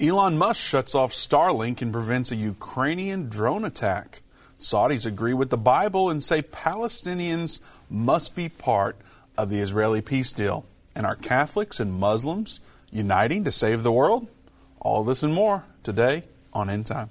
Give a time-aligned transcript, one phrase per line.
[0.00, 4.22] Elon Musk shuts off Starlink and prevents a Ukrainian drone attack.
[4.58, 8.96] Saudis agree with the Bible and say Palestinians must be part
[9.38, 10.66] of the Israeli peace deal.
[10.96, 12.60] And are Catholics and Muslims
[12.90, 14.26] uniting to save the world?
[14.80, 17.10] All this and more today on End Time.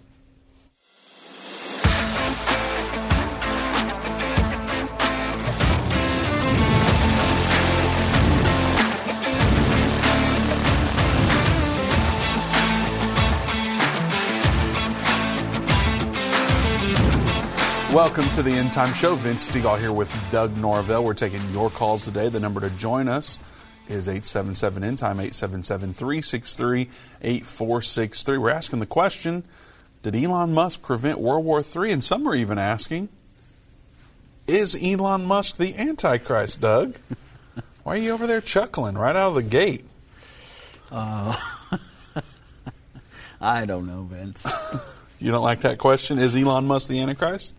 [17.93, 19.13] Welcome to the End Time Show.
[19.13, 21.03] Vince Stegall here with Doug Norvell.
[21.03, 22.27] We're taking your calls today.
[22.27, 23.37] The number to join us
[23.87, 26.89] is 877 End Time, 877 363
[27.21, 28.37] 8463.
[28.39, 29.43] We're asking the question
[30.01, 31.91] Did Elon Musk prevent World War III?
[31.91, 33.09] And some are even asking
[34.47, 36.95] Is Elon Musk the Antichrist, Doug?
[37.83, 39.85] Why are you over there chuckling right out of the gate?
[40.91, 41.37] Uh,
[43.39, 44.43] I don't know, Vince.
[45.19, 46.17] you don't like that question?
[46.17, 47.53] Is Elon Musk the Antichrist?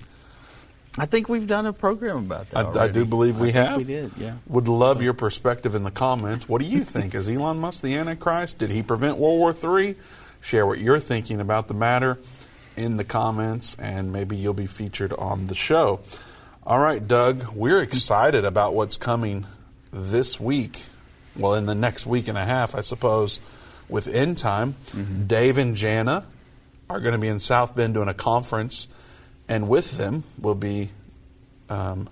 [0.97, 2.77] I think we've done a program about that.
[2.77, 3.77] I, I do believe we I have.
[3.79, 4.37] we did, yeah.
[4.47, 6.49] Would love your perspective in the comments.
[6.49, 7.15] What do you think?
[7.15, 8.59] Is Elon Musk the Antichrist?
[8.59, 9.97] Did he prevent World War III?
[10.41, 12.19] Share what you're thinking about the matter
[12.77, 16.01] in the comments, and maybe you'll be featured on the show.
[16.65, 19.47] All right, Doug, we're excited about what's coming
[19.93, 20.83] this week.
[21.37, 23.41] Well, in the next week and a half, I suppose,
[23.89, 24.75] with End Time.
[24.91, 25.27] Mm-hmm.
[25.27, 26.25] Dave and Jana
[26.89, 28.87] are going to be in South Bend doing a conference
[29.49, 30.91] and with them will be
[31.69, 32.09] um,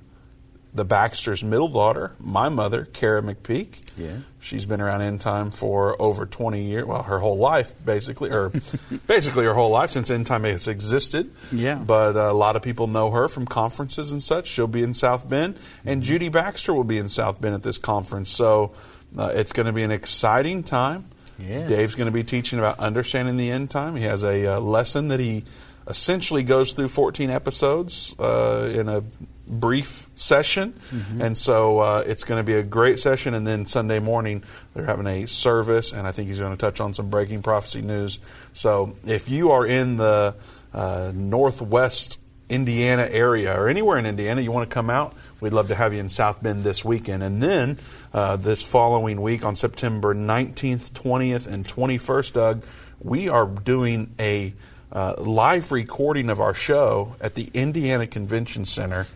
[0.75, 3.83] the Baxter's middle daughter, my mother, Kara McPeak.
[3.99, 4.17] Yeah.
[4.41, 8.51] She's been around End Time for over 20 years, well, her whole life, basically, or
[9.07, 11.31] basically her whole life since End Time has existed.
[11.53, 11.75] Yeah.
[11.75, 14.47] But uh, a lot of people know her from conferences and such.
[14.47, 17.77] She'll be in South Bend, and Judy Baxter will be in South Bend at this
[17.77, 18.31] conference.
[18.31, 18.73] So
[19.17, 21.05] uh, it's going to be an exciting time.
[21.39, 21.69] Yes.
[21.69, 23.97] Dave's going to be teaching about understanding the end time.
[23.97, 25.45] He has a uh, lesson that he
[25.87, 29.03] essentially goes through 14 episodes uh, in a
[29.47, 30.75] brief session.
[31.21, 33.35] And so uh, it's going to be a great session.
[33.35, 36.81] And then Sunday morning, they're having a service, and I think he's going to touch
[36.81, 38.21] on some breaking prophecy news.
[38.53, 40.35] So if you are in the
[40.73, 42.19] uh, northwest
[42.49, 45.93] Indiana area or anywhere in Indiana, you want to come out, we'd love to have
[45.93, 47.23] you in South Bend this weekend.
[47.23, 47.79] And then
[48.13, 52.65] uh, this following week on September 19th, 20th, and 21st, Doug,
[53.01, 54.53] we are doing a
[54.93, 59.07] uh, live recording of our show at the Indiana Convention Center,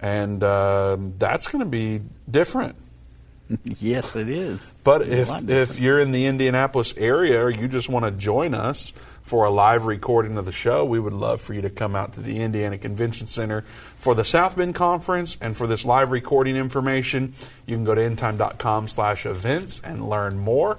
[0.00, 2.00] and um that's going to be
[2.30, 2.76] different.
[3.64, 4.74] yes, it is.
[4.84, 8.54] But It's if if you're in the Indianapolis area or you just want to join
[8.54, 11.94] us for a live recording of the show, we would love for you to come
[11.94, 13.62] out to the Indiana Convention Center
[13.96, 17.34] for the South Bend Conference and for this live recording information.
[17.66, 20.78] You can go to endtime.com slash events and learn more.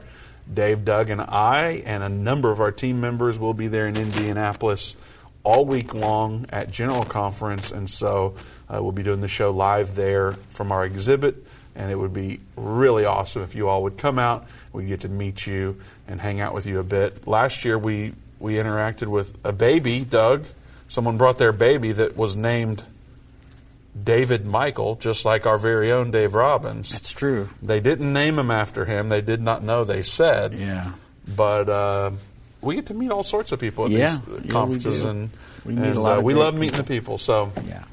[0.52, 3.96] Dave, Doug, and I and a number of our team members will be there in
[3.96, 4.96] Indianapolis
[5.44, 8.36] all week long at General Conference, and so
[8.70, 11.46] uh, we'll be doing the show live there from our exhibit.
[11.76, 14.46] And it would be really awesome if you all would come out.
[14.72, 17.26] We get to meet you and hang out with you a bit.
[17.28, 20.46] Last year we we interacted with a baby, Doug.
[20.88, 22.84] Someone brought their baby that was named
[24.02, 26.92] David Michael, just like our very own Dave Robbins.
[26.92, 27.50] That's true.
[27.62, 29.10] They didn't name him after him.
[29.10, 29.84] They did not know.
[29.84, 30.92] They said, Yeah.
[31.36, 32.12] but uh,
[32.62, 34.10] we get to meet all sorts of people at Yeah.
[34.10, 35.10] these Yeah, we conferences, do.
[35.10, 35.30] and
[35.66, 37.18] We meet and, a lot uh, of we love meeting the people.
[37.20, 37.84] So Yeah.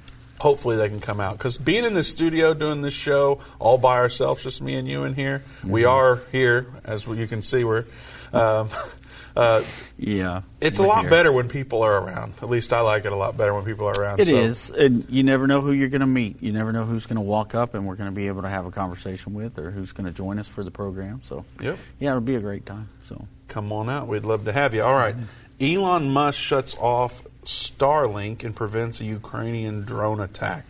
[0.41, 3.97] hopefully they can come out because being in the studio doing this show all by
[3.99, 5.91] ourselves, just me and you in here, we Mm-hmm.
[5.91, 7.63] are here as you can see.
[7.63, 7.85] We're
[8.33, 8.69] um,
[9.37, 9.63] uh,
[9.99, 10.43] Yeah.
[10.61, 11.11] it's a lot here.
[11.11, 12.35] better when people are around.
[12.43, 14.21] At least I like it a lot better when people are around.
[14.21, 14.35] It so.
[14.37, 16.43] is, and you never know who you're going to meet.
[16.43, 18.49] You never know who's going to walk up, and we're going to be able to
[18.49, 21.21] have a conversation with, or who's going to join us for the program.
[21.25, 21.79] So, Yep.
[21.99, 22.89] yeah, it'll be a great time.
[23.05, 24.07] So, Come on out.
[24.09, 24.83] We'd love to have you.
[24.83, 25.17] All right.
[25.61, 30.65] Elon Musk shuts off Starlink and prevents a Ukrainian drone attack.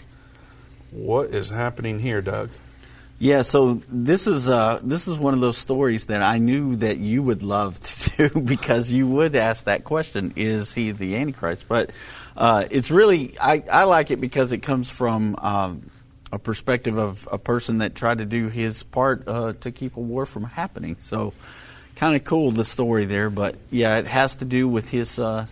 [0.90, 2.50] What is happening here, Doug?
[3.20, 3.42] Yeah.
[3.42, 7.22] So this is uh, this is one of those stories that I knew that you
[7.22, 11.66] would love to do because you would ask that question: Is he the Antichrist?
[11.68, 11.90] But
[12.34, 15.36] uh, it's really I, I like it because it comes from.
[15.38, 15.90] Um,
[16.32, 20.00] a perspective of a person that tried to do his part uh, to keep a
[20.00, 20.96] war from happening.
[21.00, 21.34] So,
[21.96, 23.30] kind of cool the story there.
[23.30, 25.46] But yeah, it has to do with his uh,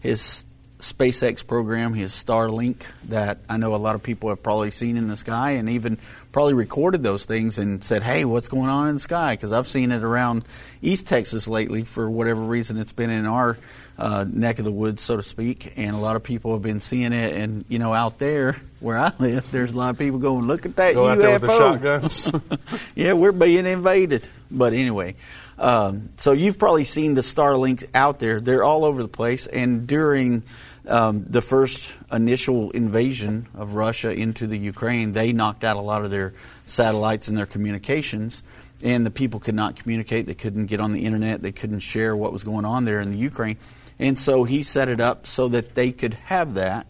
[0.00, 0.44] his
[0.78, 5.08] SpaceX program, his Starlink, that I know a lot of people have probably seen in
[5.08, 5.98] the sky, and even
[6.32, 9.66] probably recorded those things and said, "Hey, what's going on in the sky?" Because I've
[9.68, 10.44] seen it around
[10.80, 11.84] East Texas lately.
[11.84, 13.58] For whatever reason, it's been in our
[13.98, 16.78] uh, neck of the woods, so to speak, and a lot of people have been
[16.80, 17.34] seeing it.
[17.36, 20.64] And you know, out there where I live, there's a lot of people going, "Look
[20.64, 22.32] at that Go UFO!" out there with the shotguns.
[22.94, 24.28] yeah, we're being invaded.
[24.50, 25.16] But anyway,
[25.58, 28.40] Um, so you've probably seen the Starlink out there.
[28.40, 29.48] They're all over the place.
[29.48, 30.44] And during
[30.88, 36.04] um, the first initial invasion of Russia into the Ukraine, they knocked out a lot
[36.04, 36.34] of their
[36.66, 38.42] satellites and their communications.
[38.82, 40.26] And the people could not communicate.
[40.26, 41.42] They couldn't get on the internet.
[41.42, 43.56] They couldn't share what was going on there in the Ukraine.
[43.98, 46.86] And so he set it up so that they could have that.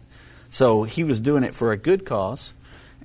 [0.51, 2.53] So he was doing it for a good cause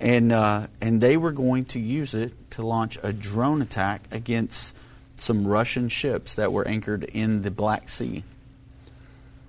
[0.03, 4.75] and uh, and they were going to use it to launch a drone attack against
[5.15, 8.23] some Russian ships that were anchored in the Black Sea.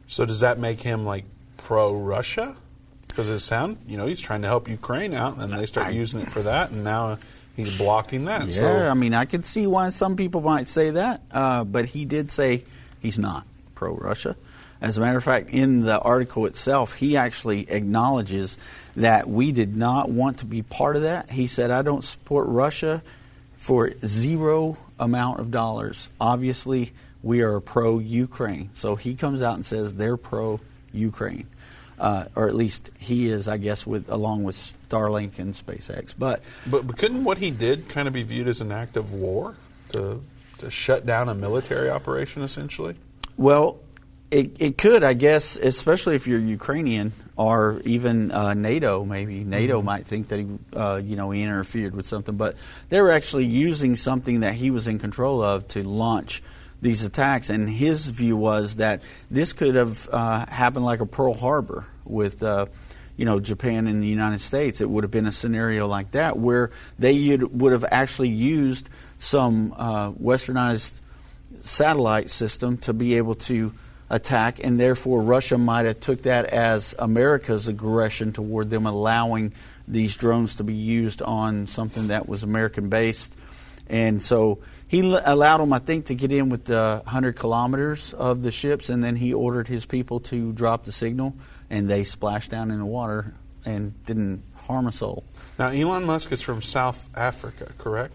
[0.07, 1.25] So does that make him like
[1.57, 2.57] pro-Russia?
[3.09, 5.91] Because it sound, you know, he's trying to help Ukraine out, and they start I,
[5.91, 7.19] using it for that, and now
[7.55, 8.47] he's blocking that.
[8.47, 8.89] Yeah, so.
[8.89, 12.33] I mean, I can see why some people might say that, uh, but he did
[12.33, 12.65] say
[13.01, 13.47] he's not
[13.77, 14.37] pro-Russia.
[14.81, 18.59] As a matter of fact, in the article itself, he actually acknowledges
[18.97, 21.31] that we did not want to be part of that.
[21.31, 23.03] He said, I don't support Russia
[23.57, 26.11] for zero amount of dollars.
[26.21, 26.93] Obviously,
[27.25, 28.71] we are pro Ukraine.
[28.75, 30.61] So he comes out and says they're pro
[30.93, 31.47] Ukraine.
[31.99, 34.57] Uh, or at least he is, I guess, with along with
[34.89, 36.13] Starlink and SpaceX.
[36.19, 39.15] But, but but couldn't what he did kind of be viewed as an act of
[39.15, 39.57] war
[39.91, 40.23] to
[40.59, 42.97] to shut down a military operation, essentially?
[43.37, 43.79] Well,
[44.31, 49.05] it, it could, I guess, especially if you're Ukrainian or even uh, NATO.
[49.05, 49.87] Maybe NATO mm-hmm.
[49.87, 52.57] might think that he, uh, you know, he interfered with something, but
[52.89, 56.43] they were actually using something that he was in control of to launch
[56.85, 57.51] these attacks.
[57.51, 62.43] And his view was that this could have uh, happened like a Pearl Harbor with.
[62.43, 62.67] Uh,
[63.17, 66.37] you know, Japan and the United States, it would have been a scenario like that
[66.37, 68.89] where they would have actually used
[69.21, 70.95] some uh, westernized
[71.63, 73.73] satellite system to be able to
[74.11, 79.53] attack, and therefore Russia might have took that as America's aggression toward them allowing
[79.87, 83.37] these drones to be used on something that was American based.
[83.89, 84.59] And so
[84.89, 88.89] he allowed them, I think, to get in with the 100 kilometers of the ships,
[88.89, 91.35] and then he ordered his people to drop the signal,
[91.71, 93.35] and they splashed down in the water
[93.65, 95.25] and didn't harm a soul.
[95.59, 98.15] Now, Elon Musk is from South Africa, correct?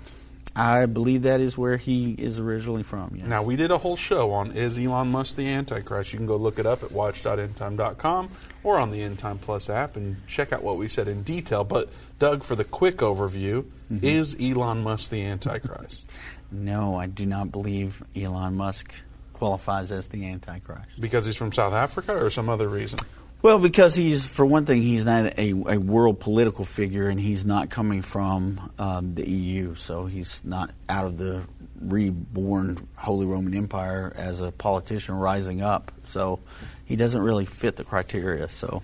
[0.56, 3.16] I believe that is where he is originally from.
[3.16, 3.28] Yes.
[3.28, 6.12] Now, we did a whole show on Is Elon Musk the Antichrist?
[6.12, 8.30] You can go look it up at watch.endtime.com
[8.64, 11.64] or on the Endtime Plus app and check out what we said in detail.
[11.64, 13.98] But, Doug, for the quick overview, mm-hmm.
[14.02, 16.12] is Elon Musk the Antichrist?
[16.52, 18.94] no, I do not believe Elon Musk
[19.34, 20.90] qualifies as the Antichrist.
[21.00, 23.00] Because he's from South Africa or some other reason?
[23.42, 27.46] Well, because he's, for one thing, he's not a, a world political figure, and he's
[27.46, 31.44] not coming from um, the EU, so he's not out of the
[31.80, 35.94] reborn Holy Roman Empire as a politician rising up.
[36.06, 36.40] So
[36.84, 38.50] he doesn't really fit the criteria.
[38.50, 38.84] So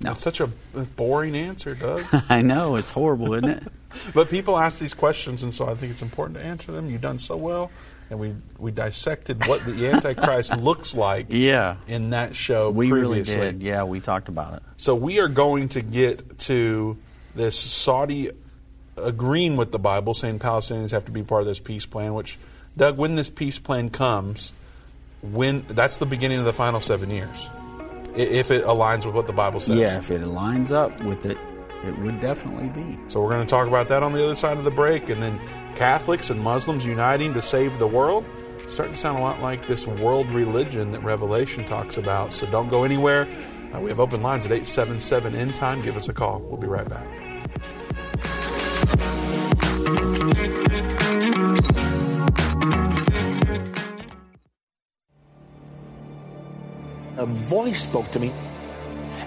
[0.00, 0.10] no.
[0.10, 0.46] That's such a
[0.96, 2.04] boring answer, Doug.
[2.28, 3.62] I know it's horrible, isn't it?
[4.14, 6.90] but people ask these questions, and so I think it's important to answer them.
[6.90, 7.70] You've done so well
[8.10, 11.26] and we we dissected what the Antichrist looks like.
[11.30, 11.76] Yeah.
[11.86, 12.70] in that show.
[12.70, 13.36] We previously.
[13.36, 13.62] really did.
[13.62, 14.62] Yeah, we talked about it.
[14.76, 16.98] So we are going to get to
[17.34, 18.30] this Saudi
[18.96, 22.12] agreeing with the Bible, saying Palestinians have to be part of this peace plan.
[22.14, 22.38] Which,
[22.76, 24.52] Doug, when this peace plan comes,
[25.22, 27.48] when that's the beginning of the final seven years,
[28.16, 29.76] if it aligns with what the Bible says.
[29.76, 31.38] Yeah, if it aligns up with it,
[31.84, 32.98] it would definitely be.
[33.08, 35.22] So we're going to talk about that on the other side of the break, and
[35.22, 35.40] then
[35.74, 38.24] Catholics and Muslims uniting to save the world.
[38.68, 42.32] starting to sound a lot like this world religion that Revelation talks about.
[42.32, 43.26] So don't go anywhere.
[43.74, 45.82] Uh, we have open lines at 877 End Time.
[45.82, 46.40] Give us a call.
[46.40, 47.06] We'll be right back.
[57.16, 58.32] A voice spoke to me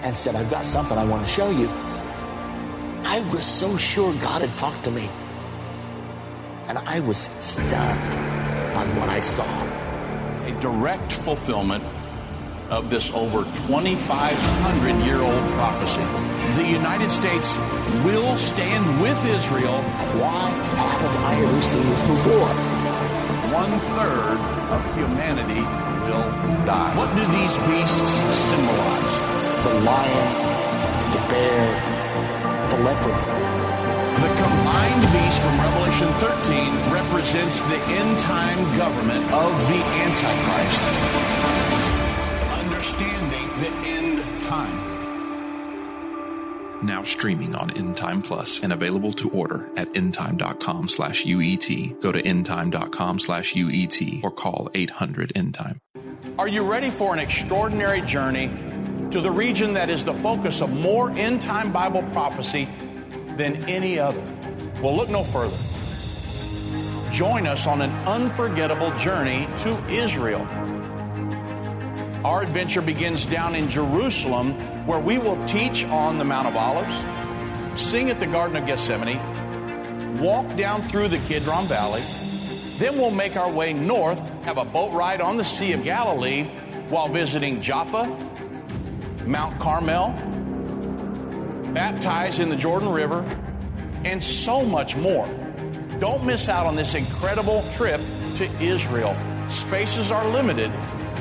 [0.02, 1.68] and said, I've got something I want to show you.
[3.06, 5.08] I was so sure God had talked to me.
[6.66, 7.76] And I was stunned
[8.74, 9.44] on what I saw.
[10.46, 11.84] A direct fulfillment
[12.70, 16.02] of this over 2,500 year old prophecy.
[16.56, 17.56] The United States
[18.04, 19.82] will stand with Israel.
[20.18, 20.48] Why
[20.80, 22.48] haven't I ever seen this before?
[23.52, 24.38] One third
[24.72, 25.60] of humanity
[26.08, 26.24] will
[26.64, 26.96] die.
[26.96, 28.10] What do these beasts
[28.48, 29.14] symbolize?
[29.64, 31.93] The lion, the bear,
[32.76, 33.14] the leopard.
[34.22, 40.82] The combined beast from Revelation 13 represents the end time government of the Antichrist.
[42.64, 44.94] Understanding the end time.
[46.84, 52.00] Now streaming on Endtime Plus and available to order at endtime.com slash UET.
[52.02, 55.78] Go to endtime.com slash UET or call 800 Endtime.
[56.38, 58.50] Are you ready for an extraordinary journey
[59.10, 62.68] to the region that is the focus of more end time Bible prophecy
[63.36, 64.22] than any other.
[64.82, 65.56] Well, look no further.
[67.12, 70.46] Join us on an unforgettable journey to Israel.
[72.24, 74.52] Our adventure begins down in Jerusalem,
[74.86, 76.96] where we will teach on the Mount of Olives,
[77.80, 79.20] sing at the Garden of Gethsemane,
[80.18, 82.02] walk down through the Kidron Valley.
[82.78, 86.44] Then we'll make our way north, have a boat ride on the Sea of Galilee
[86.88, 88.04] while visiting Joppa,
[89.26, 90.10] Mount Carmel,
[91.72, 93.24] baptize in the Jordan River,
[94.04, 95.28] and so much more.
[95.98, 98.00] Don't miss out on this incredible trip
[98.34, 99.16] to Israel.
[99.48, 100.70] Spaces are limited.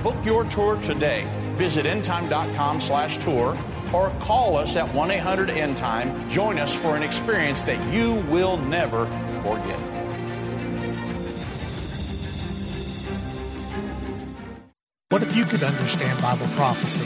[0.04, 1.28] Book your tour today.
[1.56, 3.58] Visit endtime.com slash tour
[3.94, 6.30] or call us at 1-800-ENDTIME.
[6.30, 9.06] Join us for an experience that you will never
[9.44, 9.80] forget.
[15.10, 17.06] What if you could understand Bible prophecy?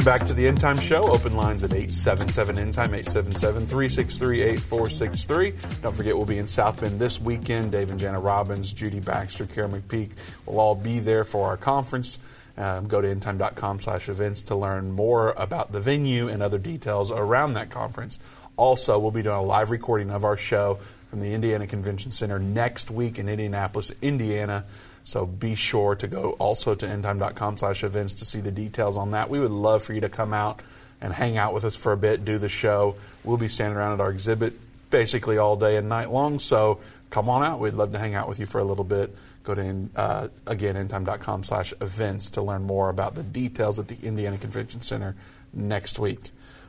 [0.00, 1.12] Welcome back to the End Time Show.
[1.12, 5.52] Open lines at 877 End Time, 877 363 8463.
[5.82, 7.72] Don't forget, we'll be in South Bend this weekend.
[7.72, 10.12] Dave and Jana Robbins, Judy Baxter, Carol McPeak
[10.46, 12.18] will all be there for our conference.
[12.56, 17.12] Um, go to endtime.com slash events to learn more about the venue and other details
[17.12, 18.18] around that conference.
[18.56, 20.78] Also, we'll be doing a live recording of our show
[21.10, 24.64] from the Indiana Convention Center next week in Indianapolis, Indiana.
[25.10, 29.10] So be sure to go also to endtime.com slash events to see the details on
[29.10, 29.28] that.
[29.28, 30.62] We would love for you to come out
[31.00, 32.94] and hang out with us for a bit, do the show.
[33.24, 34.52] We'll be standing around at our exhibit
[34.88, 36.38] basically all day and night long.
[36.38, 36.78] So
[37.10, 37.58] come on out.
[37.58, 39.16] We'd love to hang out with you for a little bit.
[39.42, 43.96] Go to, uh, again, endtime.com slash events to learn more about the details at the
[44.04, 45.16] Indiana Convention Center
[45.52, 46.20] next week.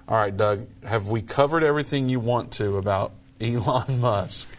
[0.07, 4.57] All right, Doug, have we covered everything you want to about Elon Musk?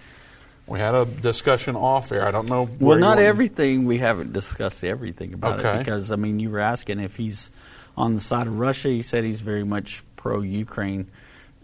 [0.67, 2.27] We had a discussion off air.
[2.27, 2.69] I don't know.
[2.81, 3.85] Well, not everything.
[3.85, 5.75] We haven't discussed everything about Okay.
[5.75, 7.51] it because I mean, you were asking if he's
[7.97, 8.89] on the side of Russia.
[8.89, 11.09] He said he's very much pro-Ukraine.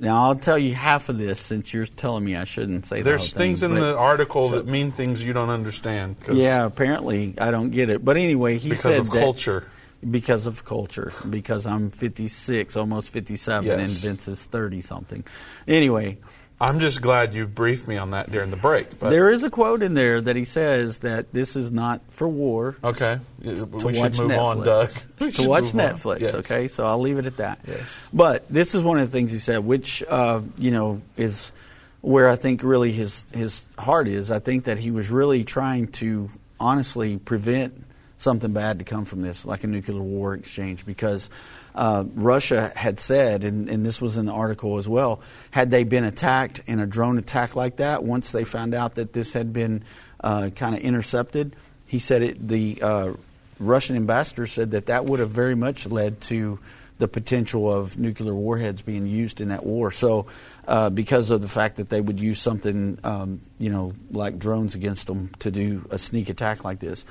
[0.01, 2.99] Now I'll tell you half of this since you're telling me I shouldn't say.
[2.99, 6.21] the There's thing, things in the article that mean things you don't understand.
[6.21, 8.05] 'cause- Yeah, apparently I don't get it.
[8.05, 9.67] But anyway, he because of culture.
[10.09, 11.13] Because of culture.
[11.29, 15.25] Because I'm 56, almost 57, and Vince is 30 something.
[15.67, 16.19] Anyway,
[16.61, 18.99] I'm just glad you briefed me on that during the break.
[18.99, 22.29] But there is a quote in there that he says that this is not for
[22.29, 22.77] war.
[22.83, 24.39] okay, we should move Netflix.
[24.45, 24.91] on, Doug.
[25.35, 25.65] To watch.
[25.67, 26.35] Netflix, Yes.
[26.35, 26.67] okay?
[26.67, 27.61] So I'll leave it at that.
[27.67, 28.09] Yes.
[28.13, 31.53] But this is one of the things he said, which uh, you know is
[32.01, 34.31] where I think really his his heart is.
[34.33, 37.85] I think that he was really trying to honestly prevent
[38.17, 41.31] something bad to come from this, like a nuclear war exchange, because.
[41.75, 45.21] Uh, Russia had said, and, and this was in the article as well,
[45.51, 49.13] had they been attacked in a drone attack like that, once they found out that
[49.13, 49.85] this had been
[50.21, 51.55] uh, kind of intercepted,
[51.87, 53.13] he said it, the uh,
[53.59, 56.59] Russian ambassador said that that would have very much led to
[56.99, 59.91] the potential of nuclear warheads being used in that war.
[59.91, 60.27] So,
[60.67, 64.75] uh, because of the fact that they would use something, um, you know, like drones
[64.75, 67.05] against them to do a sneak attack like this.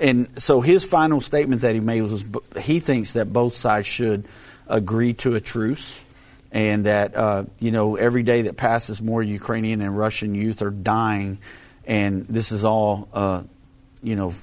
[0.00, 2.24] And so his final statement that he made was
[2.58, 4.26] he thinks that both sides should
[4.66, 6.04] agree to a truce
[6.50, 10.70] and that uh, you know every day that passes, more Ukrainian and Russian youth are
[10.70, 11.38] dying,
[11.86, 13.42] and this is all uh,
[14.02, 14.34] you know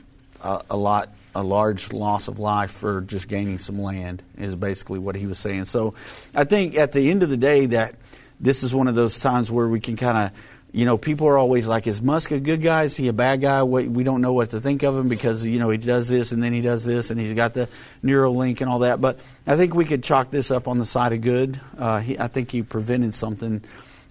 [0.42, 5.00] a, a lot a large loss of life for just gaining some land is basically
[5.00, 5.66] what he was saying.
[5.66, 5.96] So
[6.34, 7.96] I think at the end of the day that
[8.40, 10.32] this is one of those times where we can kind of
[10.76, 12.84] you know, people are always like, "Is Musk a good guy?
[12.84, 15.58] Is he a bad guy?" We, don't know what to think of him because you
[15.58, 17.70] know he does this and then he does this and he's got the
[18.04, 19.00] Neuralink and all that.
[19.00, 19.18] But
[19.48, 21.62] I think we could chalk this up on the side of good.
[21.78, 23.64] Uh, he, I think he prevented something.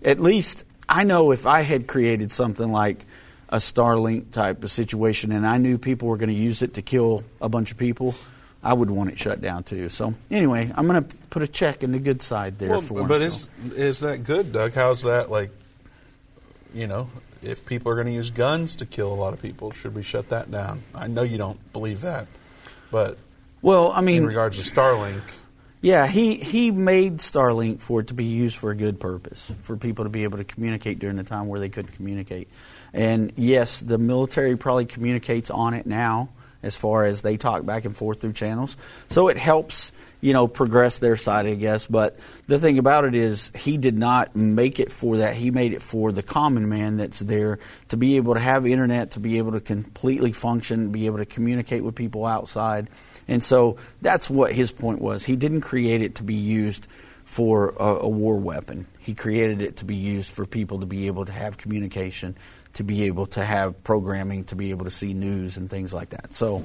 [0.02, 3.04] At least I know if I had created something like
[3.50, 6.82] a Starlink type of situation and I knew people were going to use it to
[6.82, 8.14] kill a bunch of people,
[8.62, 9.90] I would want it shut down too.
[9.90, 13.00] So anyway, I'm going to put a check in the good side there Well, for
[13.02, 13.06] him.
[13.06, 13.26] but so.
[13.26, 14.72] is is that good, Doug?
[14.72, 15.50] How's that like?
[16.74, 17.08] You know,
[17.42, 20.02] if people are going to use guns to kill a lot of people, should we
[20.02, 20.82] shut that down?
[20.94, 22.26] I know you don't believe that,
[22.90, 23.16] but
[23.62, 25.22] well, I mean, in regards to Starlink,
[25.84, 29.76] Yeah, he, he made Starlink for it to be used for a good purpose, for
[29.76, 32.48] people to be able to communicate during the time where they couldn't communicate.
[32.94, 36.30] And yes, the military probably communicates on it now,
[36.64, 38.76] as far as they talk back and forth through channels.
[39.10, 41.86] So it helps, you know, progress their side, I guess.
[41.86, 45.34] But the thing about it is, he did not make it for that.
[45.34, 49.12] He made it for the common man that's there to be able to have internet,
[49.12, 52.88] to be able to completely function, be able to communicate with people outside.
[53.28, 55.24] And so that's what his point was.
[55.24, 56.86] He didn't create it to be used
[57.24, 58.86] for a, a, war weapon.
[58.98, 62.36] He created it to be used for people to be able to have communication,
[62.74, 66.10] to be able to have programming, to be able to see news and things like
[66.10, 66.34] that.
[66.34, 66.64] So,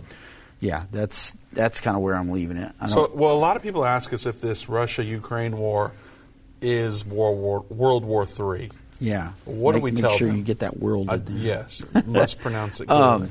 [0.60, 2.72] yeah, that's that's kind of where I'm leaving it.
[2.88, 5.92] So, well, a lot of people ask us if this Russia-Ukraine war
[6.62, 8.70] is World War World War Three.
[9.00, 9.32] Yeah.
[9.46, 10.38] What make, do we make tell sure them?
[10.38, 11.10] you get that world.
[11.10, 12.89] Uh, yes, must pronounce it.
[12.89, 13.30] Um,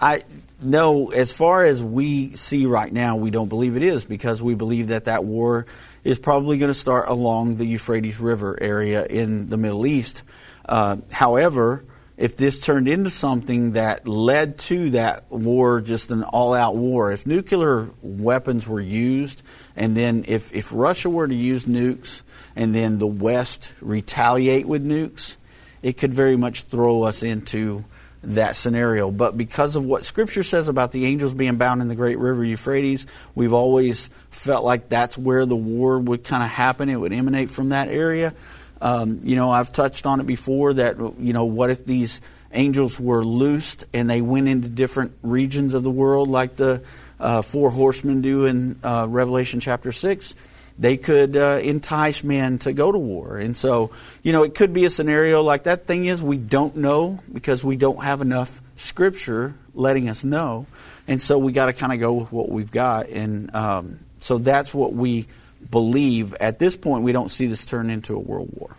[0.00, 0.22] I
[0.60, 4.54] no, as far as we see right now, we don't believe it is because we
[4.54, 5.66] believe that that war
[6.02, 10.22] is probably going to start along the Euphrates River area in the Middle East.
[10.66, 11.84] Uh, however,
[12.16, 17.26] if this turned into something that led to that war, just an all-out war, if
[17.26, 19.42] nuclear weapons were used,
[19.76, 22.22] and then if, if Russia were to use nukes,
[22.54, 25.36] and then the West retaliate with nukes,
[25.82, 27.84] it could very much throw us into
[28.22, 29.10] that scenario.
[29.10, 32.44] But because of what Scripture says about the angels being bound in the great river
[32.44, 36.88] Euphrates, we've always felt like that's where the war would kind of happen.
[36.88, 38.34] It would emanate from that area.
[38.80, 42.20] Um, you know, I've touched on it before that, you know, what if these
[42.52, 46.82] angels were loosed and they went into different regions of the world like the
[47.18, 50.34] uh, four horsemen do in uh, Revelation chapter 6?
[50.78, 53.38] they could uh, entice men to go to war.
[53.38, 53.90] And so,
[54.22, 55.86] you know, it could be a scenario like that.
[55.86, 60.66] Thing is, we don't know because we don't have enough scripture letting us know.
[61.08, 63.08] And so we got to kind of go with what we've got.
[63.08, 65.26] And um, so that's what we
[65.70, 66.34] believe.
[66.34, 68.76] At this point, we don't see this turn into a world war.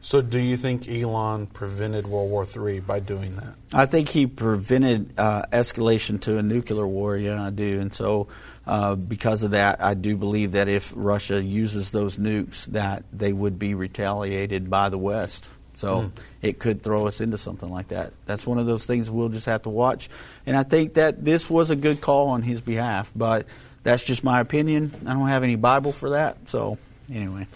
[0.00, 3.54] So, do you think Elon prevented World War III by doing that?
[3.74, 7.16] I think he prevented uh, escalation to a nuclear war.
[7.16, 7.80] Yeah, I do.
[7.80, 8.28] And so,
[8.66, 13.32] uh, because of that, I do believe that if Russia uses those nukes, that they
[13.32, 15.48] would be retaliated by the West.
[15.74, 16.10] So Mm.
[16.42, 18.12] it could throw us into something like that.
[18.26, 20.08] That's one of those things we'll just have to watch.
[20.46, 23.46] And I think that this was a good call on his behalf, but
[23.88, 24.92] that's just my opinion.
[25.06, 26.36] I don't have any Bible for that.
[26.50, 26.76] So
[27.10, 27.46] anyway.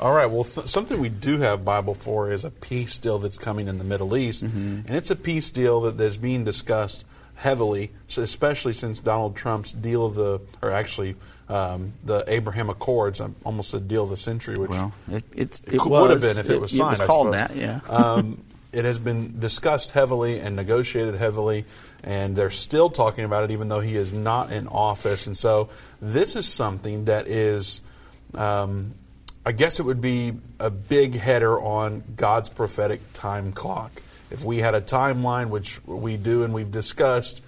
[0.00, 0.26] All right.
[0.26, 3.76] Well, th- something we do have Bible for is a peace deal that's coming in
[3.76, 9.00] the Middle East, and it's a peace deal that is being discussed heavily, especially since
[9.00, 11.14] Donald Trump's deal of the, or actually
[11.48, 15.60] um, the Abraham Accords, um, almost the deal of the century, which Well, it, it,
[15.66, 16.96] it, it was, would have been if it, was signed.
[16.96, 17.80] It was called that, yeah.
[17.88, 18.42] um,
[18.72, 21.64] it has been discussed heavily and negotiated heavily,
[22.02, 25.26] and they're still talking about it, even though he is not in office.
[25.26, 25.68] And so,
[26.00, 27.80] this is something that is,
[28.34, 28.94] um,
[29.44, 34.02] I guess, it would be a big header on God's prophetic time clock.
[34.30, 37.42] If we had a timeline, which we do and we've discussed,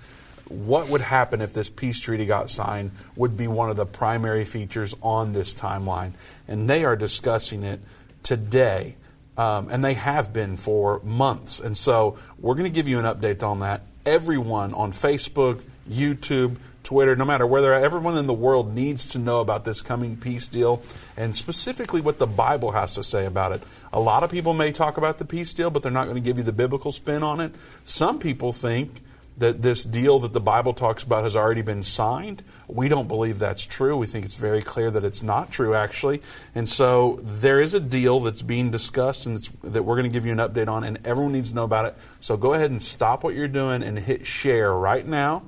[0.48, 4.44] what would happen if this peace treaty got signed would be one of the primary
[4.44, 6.12] features on this timeline.
[6.46, 7.80] And they are discussing it
[8.22, 8.96] today.
[9.36, 11.60] Um, and they have been for months.
[11.60, 13.82] And so we're going to give you an update on that.
[14.06, 19.06] Everyone on Facebook, YouTube, Twitter, no matter where they're at, everyone in the world needs
[19.12, 20.82] to know about this coming peace deal
[21.16, 23.62] and specifically what the Bible has to say about it.
[23.92, 26.20] A lot of people may talk about the peace deal, but they're not going to
[26.20, 27.54] give you the biblical spin on it.
[27.84, 29.02] Some people think
[29.38, 32.42] that this deal that the Bible talks about has already been signed.
[32.68, 33.96] We don't believe that's true.
[33.96, 36.22] We think it's very clear that it's not true, actually.
[36.54, 40.24] And so there is a deal that's being discussed and that we're going to give
[40.24, 41.96] you an update on, and everyone needs to know about it.
[42.20, 45.42] So go ahead and stop what you're doing and hit share right now.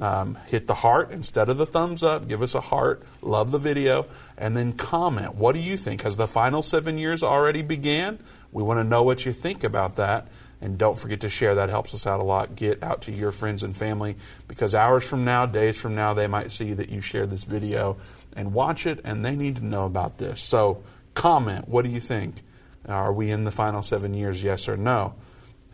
[0.00, 2.28] Um, hit the heart instead of the thumbs up.
[2.28, 3.02] Give us a heart.
[3.20, 4.06] Love the video.
[4.36, 5.34] And then comment.
[5.34, 6.02] What do you think?
[6.02, 8.20] Has the final seven years already began?
[8.52, 10.28] We want to know what you think about that.
[10.60, 11.54] And don't forget to share.
[11.54, 12.56] That helps us out a lot.
[12.56, 14.16] Get out to your friends and family
[14.48, 17.96] because hours from now, days from now, they might see that you shared this video
[18.34, 20.40] and watch it, and they need to know about this.
[20.40, 20.82] So
[21.14, 21.68] comment.
[21.68, 22.42] What do you think?
[22.86, 24.42] Are we in the final seven years?
[24.42, 25.14] Yes or no?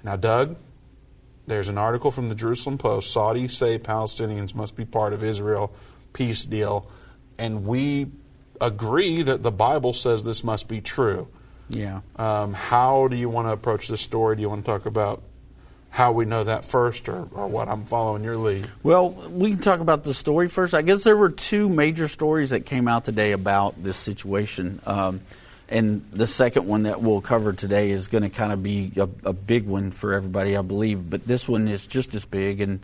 [0.03, 0.57] Now, Doug,
[1.47, 3.15] there's an article from the Jerusalem Post.
[3.15, 5.75] Saudis say Palestinians must be part of Israel
[6.13, 6.89] peace deal,
[7.39, 8.07] and we
[8.61, 11.29] agree that the Bible says this must be true.
[11.69, 12.01] Yeah.
[12.17, 14.37] Um, how do you want to approach this story?
[14.37, 15.23] Do you want to talk about
[15.91, 17.69] how we know that first, or, or what?
[17.69, 18.69] I'm following your lead.
[18.83, 20.75] Well, we can talk about the story first.
[20.75, 24.81] I guess there were two major stories that came out today about this situation.
[24.87, 25.21] Um,
[25.69, 29.09] and the second one that we'll cover today is going to kind of be a,
[29.25, 31.09] a, big one for everybody, I believe.
[31.09, 32.81] But this one is just as big, and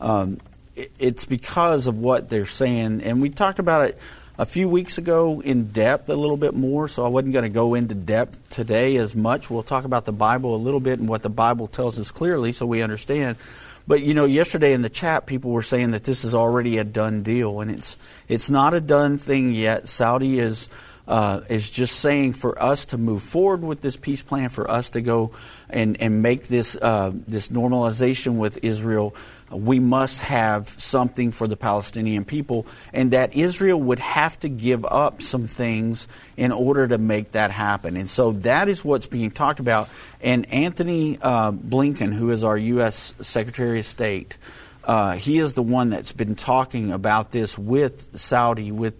[0.00, 0.38] um,
[0.74, 3.02] it, it's because of what they're saying.
[3.02, 3.98] And we talked about it
[4.38, 7.54] a few weeks ago in depth a little bit more, so I wasn't going to
[7.54, 9.48] go into depth today as much.
[9.48, 12.52] We'll talk about the Bible a little bit and what the Bible tells us clearly
[12.52, 13.36] so we understand.
[13.86, 16.84] But you know, yesterday in the chat, people were saying that this is already a
[16.84, 17.96] done deal, and it's
[18.28, 19.88] it's not a done thing yet.
[19.88, 20.68] Saudi is
[21.06, 24.90] uh, is just saying for us to move forward with this peace plan, for us
[24.90, 25.32] to go
[25.68, 29.14] and and make this uh, this normalization with Israel
[29.54, 34.84] we must have something for the Palestinian people, and that Israel would have to give
[34.84, 37.96] up some things in order to make that happen.
[37.96, 39.88] And so that is what's being talked about.
[40.20, 43.14] And Antony uh, Blinken, who is our U.S.
[43.20, 44.38] Secretary of State,
[44.84, 48.94] uh, he is the one that's been talking about this with Saudi, with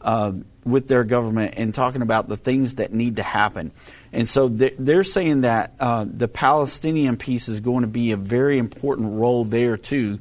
[0.00, 0.32] uh,
[0.64, 3.72] with their government, and talking about the things that need to happen.
[4.12, 8.58] And so they're saying that uh, the Palestinian piece is going to be a very
[8.58, 10.18] important role there too.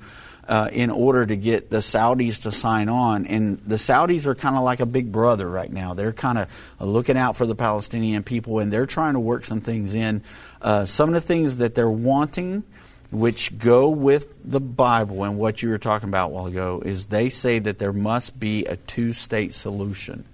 [0.48, 3.28] Uh, in order to get the Saudis to sign on.
[3.28, 5.94] And the Saudis are kind of like a big brother right now.
[5.94, 6.48] They're kind of
[6.80, 10.24] looking out for the Palestinian people and they're trying to work some things in.
[10.60, 12.64] Uh, some of the things that they're wanting,
[13.12, 17.06] which go with the Bible and what you were talking about a while ago, is
[17.06, 20.26] they say that there must be a two state solution.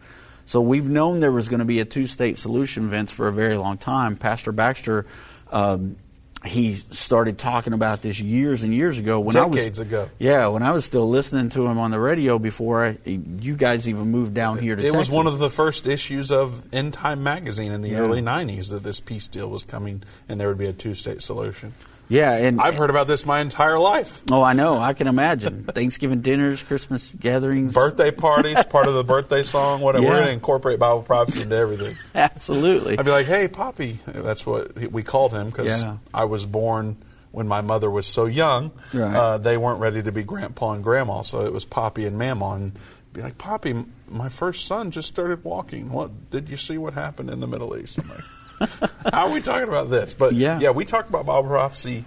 [0.45, 3.34] So we've known there was going to be a two state solution, Vince, for a
[3.34, 4.15] very long time.
[4.15, 5.05] Pastor Baxter.
[5.51, 5.97] Um,
[6.45, 10.10] he started talking about this years and years ago when decades I was, ago.
[10.19, 13.89] Yeah, when I was still listening to him on the radio before I, you guys
[13.89, 14.81] even moved down here to.
[14.81, 14.99] It Texas.
[15.08, 17.97] was one of the first issues of End Time magazine in the yeah.
[17.97, 21.73] early '90s that this peace deal was coming, and there would be a two-state solution.
[22.08, 24.22] Yeah, and I've heard about this my entire life.
[24.32, 24.78] Oh, I know.
[24.78, 29.82] I can imagine Thanksgiving dinners, Christmas gatherings, birthday parties, part of the birthday song.
[29.82, 30.04] Whatever.
[30.04, 30.10] Yeah.
[30.10, 31.96] We're going to incorporate Bible prophecy into everything.
[32.15, 32.98] Absolutely.
[32.98, 35.98] I'd be like, "Hey, Poppy," that's what we called him because yeah.
[36.13, 36.98] I was born
[37.32, 38.72] when my mother was so young.
[38.94, 39.15] Right.
[39.15, 42.52] Uh, they weren't ready to be Grandpa and Grandma, so it was Poppy and Mama.
[42.52, 42.80] And
[43.13, 45.91] be like, "Poppy, my first son just started walking.
[45.91, 46.78] What did you see?
[46.78, 48.24] What happened in the Middle East?" I'm like.
[49.12, 50.13] How are we talking about this?
[50.13, 52.06] But yeah, yeah, we talk about Bible prophecy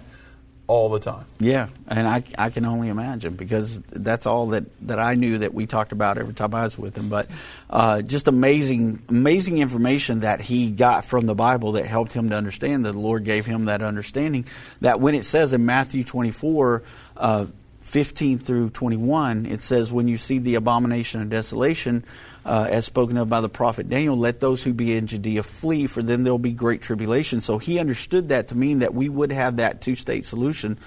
[0.69, 1.25] all the time.
[1.39, 5.51] Yeah, and I, I can only imagine because that's all that, that I knew that
[5.51, 7.09] we talked about every time I was with him.
[7.09, 7.27] But
[7.71, 12.35] uh, just amazing, amazing information that he got from the Bible that helped him to
[12.35, 14.45] understand that the Lord gave him that understanding.
[14.81, 16.83] That when it says in Matthew 24,
[17.17, 17.45] uh,
[17.89, 22.05] 15 through 21, it says, When you see the abomination of desolation,
[22.45, 25.87] uh, as spoken of by the prophet Daniel, let those who be in Judea flee,
[25.87, 27.41] for then there will be great tribulation.
[27.41, 30.77] So he understood that to mean that we would have that two state solution.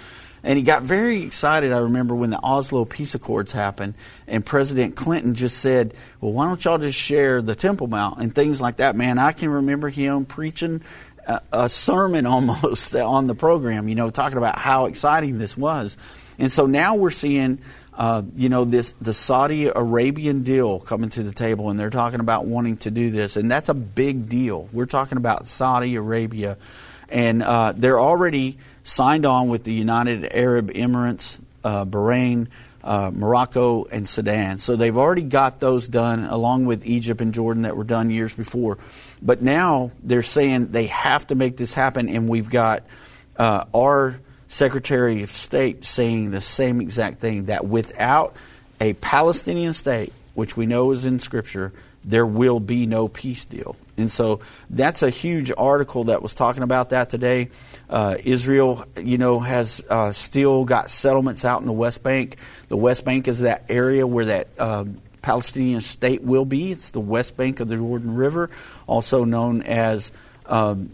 [0.45, 3.95] And he got very excited, I remember, when the Oslo Peace Accords happened,
[4.29, 8.33] and President Clinton just said, Well, why don't y'all just share the Temple Mount and
[8.33, 9.19] things like that, man?
[9.19, 10.83] I can remember him preaching
[11.27, 15.97] a, a sermon almost on the program, you know, talking about how exciting this was.
[16.43, 17.61] And so now we're seeing,
[17.95, 22.19] uh, you know, this the Saudi Arabian deal coming to the table, and they're talking
[22.19, 24.69] about wanting to do this, and that's a big deal.
[24.73, 26.59] We're talking about Saudi Arabia,
[27.09, 32.49] and uh, they're already signed on with the United Arab Emirates, uh, Bahrain.
[32.85, 34.59] Uh, Morocco and Sudan.
[34.59, 38.35] So they've already got those done, along with Egypt and Jordan that were done years
[38.35, 38.77] before.
[39.23, 42.85] But now they're saying they have to make this happen, and we've got
[43.37, 44.19] uh, our
[44.53, 48.37] Secretary of State saying the same exact thing that without
[48.83, 51.73] a Palestinian state, which we know is in Scripture,
[52.05, 53.77] there will be no peace deal.
[53.97, 57.49] And so that's a huge article that was talking about that today.
[57.89, 62.37] Uh, Israel, you know, has uh, still got settlements out in the West Bank.
[62.69, 66.73] The West Bank is that area where that um, Palestinian state will be.
[66.73, 68.51] It's the West Bank of the Jordan River,
[68.87, 70.13] also known as
[70.45, 70.91] um,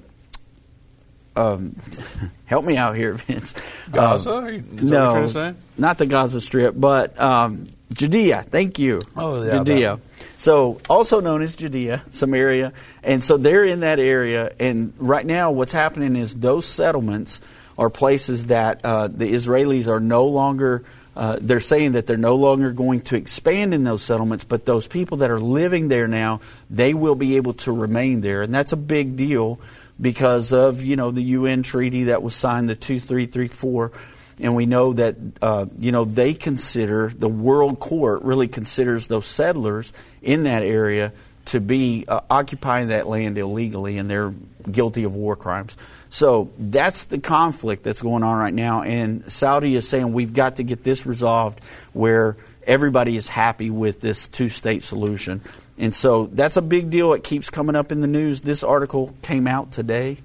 [1.39, 1.77] um,
[2.45, 3.55] help me out here, Vince.
[3.91, 4.31] Gaza?
[4.31, 8.43] Um, no, not the Gaza Strip, but um, Judea.
[8.43, 9.01] Thank you.
[9.17, 9.59] Oh, yeah.
[9.59, 9.97] Judea.
[9.97, 10.27] That.
[10.39, 12.73] So, also known as Judea, Samaria,
[13.03, 14.53] and so they're in that area.
[14.61, 17.41] And right now, what's happening is those settlements
[17.77, 20.85] are places that uh, the Israelis are no longer.
[21.17, 24.87] Uh, they're saying that they're no longer going to expand in those settlements, but those
[24.87, 28.71] people that are living there now, they will be able to remain there, and that's
[28.71, 29.59] a big deal
[30.01, 33.93] because of you know the UN treaty that was signed, the two three three four,
[34.41, 39.27] and we know that uh, you know they consider the World Court really considers those
[39.27, 41.13] settlers in that area
[41.47, 44.35] to be uh, occupying that land illegally, and they're
[44.71, 45.77] guilty of war crimes.
[46.11, 50.57] So that's the conflict that's going on right now, and Saudi is saying we've got
[50.57, 55.41] to get this resolved where everybody is happy with this two state solution.
[55.79, 57.13] And so that's a big deal.
[57.13, 58.41] It keeps coming up in the news.
[58.41, 60.19] This article came out today,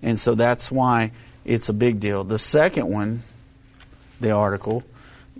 [0.00, 1.10] and so that's why
[1.44, 2.22] it's a big deal.
[2.22, 3.22] The second one,
[4.20, 4.84] the article,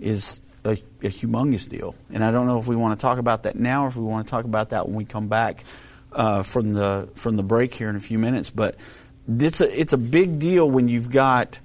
[0.01, 1.95] is a, a humongous deal.
[2.11, 4.03] And I don't know if we want to talk about that now or if we
[4.03, 5.63] want to talk about that when we come back
[6.11, 8.49] uh, from the from the break here in a few minutes.
[8.49, 8.75] But
[9.27, 11.59] it's a it's a big deal when you've got.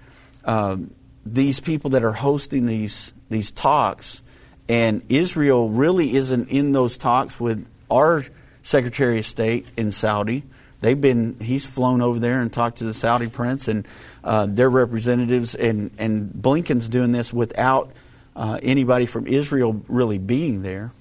[0.45, 0.95] Um,
[1.27, 4.23] these people that are hosting these these talks,
[4.69, 8.25] and Israel really isn't in those talks with our
[8.63, 10.45] Secretary of State in Saudi.
[10.81, 13.87] They've been he's flown over there and talked to the Saudi prince and
[14.23, 17.93] uh, their representatives, and and Blinken's doing this without
[18.37, 20.93] uh, anybody from Israel really being there.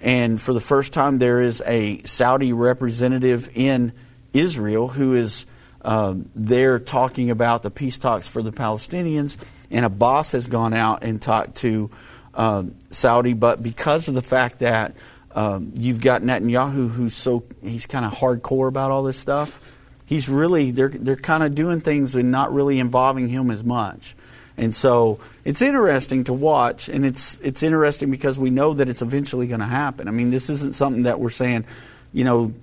[0.00, 3.92] And for the first time, there is a Saudi representative in
[4.32, 5.46] Israel who is
[5.82, 9.36] um, there talking about the peace talks for the Palestinians.
[9.70, 11.90] And Abbas has gone out and talked to
[12.34, 14.94] um, Saudi, but because of the fact that
[15.36, 19.78] um, you've got Netanyahu, who's so he's kind of hardcore about all this stuff.
[20.06, 24.16] He's really they're they're kind of doing things and not really involving him as much.
[24.56, 29.02] And so it's interesting to watch, and it's it's interesting because we know that it's
[29.02, 30.08] eventually going to happen.
[30.08, 31.66] I mean, this isn't something that we're saying,
[32.14, 32.54] you know,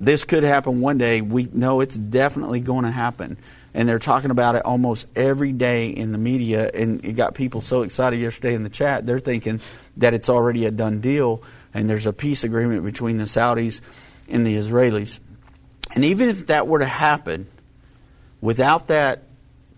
[0.00, 1.20] this could happen one day.
[1.20, 3.36] We know it's definitely going to happen,
[3.74, 7.60] and they're talking about it almost every day in the media, and it got people
[7.60, 9.06] so excited yesterday in the chat.
[9.06, 9.60] They're thinking
[9.98, 13.80] that it's already a done deal, and there's a peace agreement between the Saudis
[14.28, 15.20] and the Israelis.
[15.94, 17.46] And even if that were to happen,
[18.40, 19.22] without that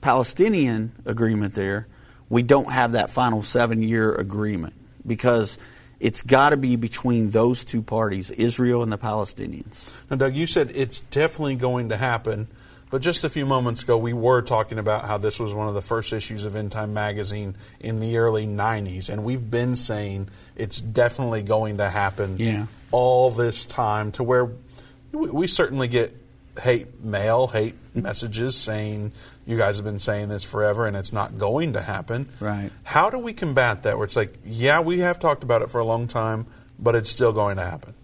[0.01, 1.87] Palestinian agreement there,
[2.29, 4.75] we don't have that final seven year agreement
[5.07, 5.59] because
[6.01, 9.93] it's got to be between those two parties, Israel and the Palestinians.
[10.11, 12.49] Now, Doug, you said it's definitely going to happen,
[12.93, 15.73] but just a few moments ago, we were talking about how this was one of
[15.73, 20.29] the first issues of End Time magazine in the early 90s, and we've been saying
[20.57, 22.67] it's definitely going to happen yeah.
[22.91, 24.51] all this time to where
[25.11, 26.15] we certainly get
[26.61, 29.13] hate mail, hate messages saying
[29.47, 32.29] you guys have been saying this forever and it's not going to happen.
[32.41, 32.71] Right.
[32.85, 35.79] How do we combat that where it's like, yeah, we have talked about it for
[35.79, 36.45] a long time,
[36.79, 37.95] but it's still going to happen?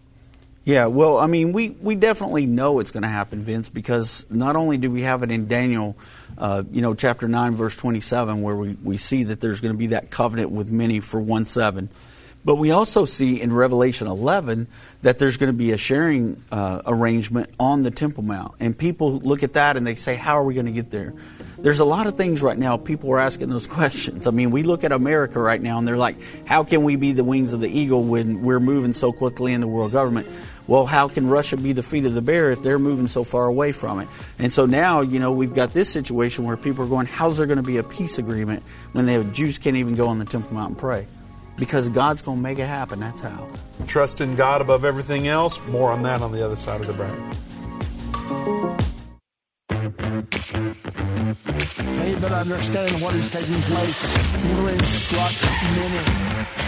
[0.68, 4.54] Yeah, well, I mean, we, we definitely know it's going to happen, Vince, because not
[4.54, 5.96] only do we have it in Daniel,
[6.36, 9.78] uh, you know, chapter 9, verse 27, where we, we see that there's going to
[9.78, 11.88] be that covenant with many for 1 7.
[12.44, 14.68] But we also see in Revelation 11
[15.02, 18.54] that there's going to be a sharing uh, arrangement on the Temple Mount.
[18.60, 21.14] And people look at that and they say, How are we going to get there?
[21.58, 24.26] There's a lot of things right now people are asking those questions.
[24.26, 27.12] I mean, we look at America right now and they're like, How can we be
[27.12, 30.28] the wings of the eagle when we're moving so quickly in the world government?
[30.68, 33.46] Well, how can Russia be the feet of the bear if they're moving so far
[33.46, 34.08] away from it?
[34.38, 37.46] And so now, you know, we've got this situation where people are going, How's there
[37.46, 40.54] going to be a peace agreement when the Jews can't even go on the Temple
[40.54, 41.08] Mount and pray?
[41.58, 43.00] because God's going to make it happen.
[43.00, 43.48] That's how.
[43.86, 45.60] Trust in God above everything else.
[45.66, 47.10] More on that on the other side of the break.
[51.98, 55.42] They that understand what is taking place will instruct
[55.76, 56.67] many.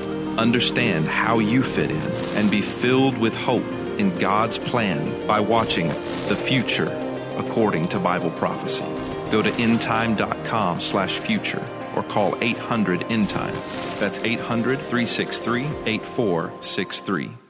[0.41, 3.65] understand how you fit in, and be filled with hope
[3.97, 5.87] in God's plan by watching
[6.27, 6.89] The Future
[7.37, 8.83] According to Bible Prophecy.
[9.31, 13.53] Go to endtime.com slash future or call 800 endtime.
[13.99, 17.40] That's 800 363 8463.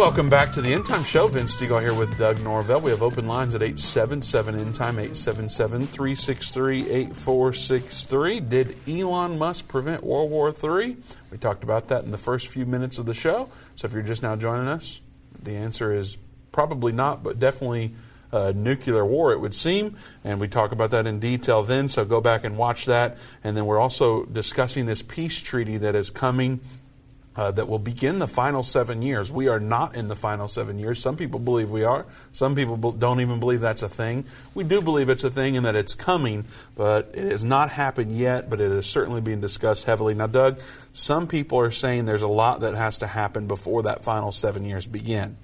[0.00, 1.26] Welcome back to the End Time Show.
[1.26, 2.80] Vince Stegall here with Doug Norvell.
[2.80, 8.40] We have open lines at 877 End Time, 877 363 8463.
[8.40, 10.96] Did Elon Musk prevent World War III?
[11.30, 13.50] We talked about that in the first few minutes of the show.
[13.74, 15.02] So if you're just now joining us,
[15.42, 16.16] the answer is
[16.50, 17.92] probably not, but definitely
[18.32, 19.96] uh, nuclear war, it would seem.
[20.24, 23.18] And we talk about that in detail then, so go back and watch that.
[23.44, 26.60] And then we're also discussing this peace treaty that is coming
[27.40, 29.32] uh, that will begin the final seven years.
[29.32, 31.00] We are not in the final seven years.
[31.00, 32.04] Some people believe we are.
[32.32, 34.26] Some people don't even believe that's a thing.
[34.54, 36.44] We do believe it's a thing and that it's coming,
[36.76, 40.12] but it has not happened yet, but it is certainly being discussed heavily.
[40.12, 40.60] Now, Doug,
[40.92, 44.66] some people are saying there's a lot that has to happen before that final seven
[44.66, 45.38] years begin.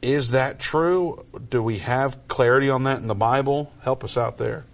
[0.00, 1.26] Is that true?
[1.50, 3.72] Do we have clarity on that in the Bible?
[3.82, 4.64] Help us out there.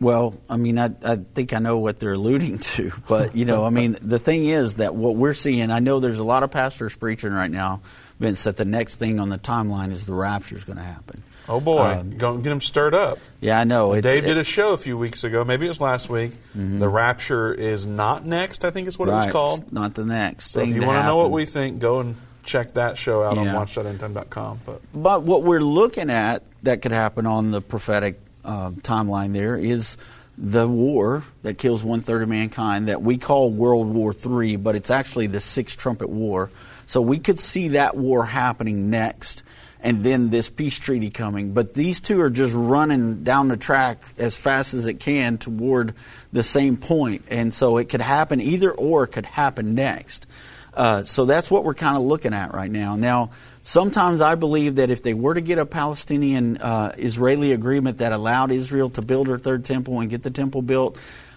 [0.00, 3.64] Well, I mean, I, I think I know what they're alluding to, but you know,
[3.64, 6.50] I mean, the thing is that what we're seeing, I know there's a lot of
[6.50, 7.80] pastors preaching right now,
[8.18, 11.22] Vince, that the next thing on the timeline is the rapture is going to happen.
[11.48, 13.18] Oh boy, Um, go and get them stirred up.
[13.40, 13.94] Yeah, I know.
[13.94, 15.44] It's- Dave did a show a few weeks ago.
[15.44, 16.32] Maybe it was last week.
[16.54, 18.64] The rapture is not next.
[18.64, 19.70] I think is what it was called.
[19.72, 20.50] Not the next.
[20.52, 23.36] So if you want to know what we think, go and check that show out
[23.38, 23.54] on Yeah.
[23.54, 24.60] watch.endtime.com.
[24.66, 29.56] But But what we're looking at that could happen on the prophetic um, timeline there
[29.56, 29.96] is
[30.36, 34.74] the war that kills one third of mankind that we call World War III, but
[34.74, 36.50] it's actually the Six Trumpet War.
[36.86, 39.42] So we could see that war happening next.
[39.80, 41.52] And then this peace treaty coming.
[41.52, 45.94] But these two are just running down the track as fast as it can toward
[46.32, 47.26] the same point.
[47.28, 50.26] And so it could happen either or could happen next.
[50.72, 52.96] Uh, so that's what we're kind of looking at right now.
[52.96, 53.30] Now,
[53.64, 58.12] sometimes I believe that if they were to get a Palestinian uh, Israeli agreement that
[58.12, 60.96] allowed Israel to build her third temple and get the temple built,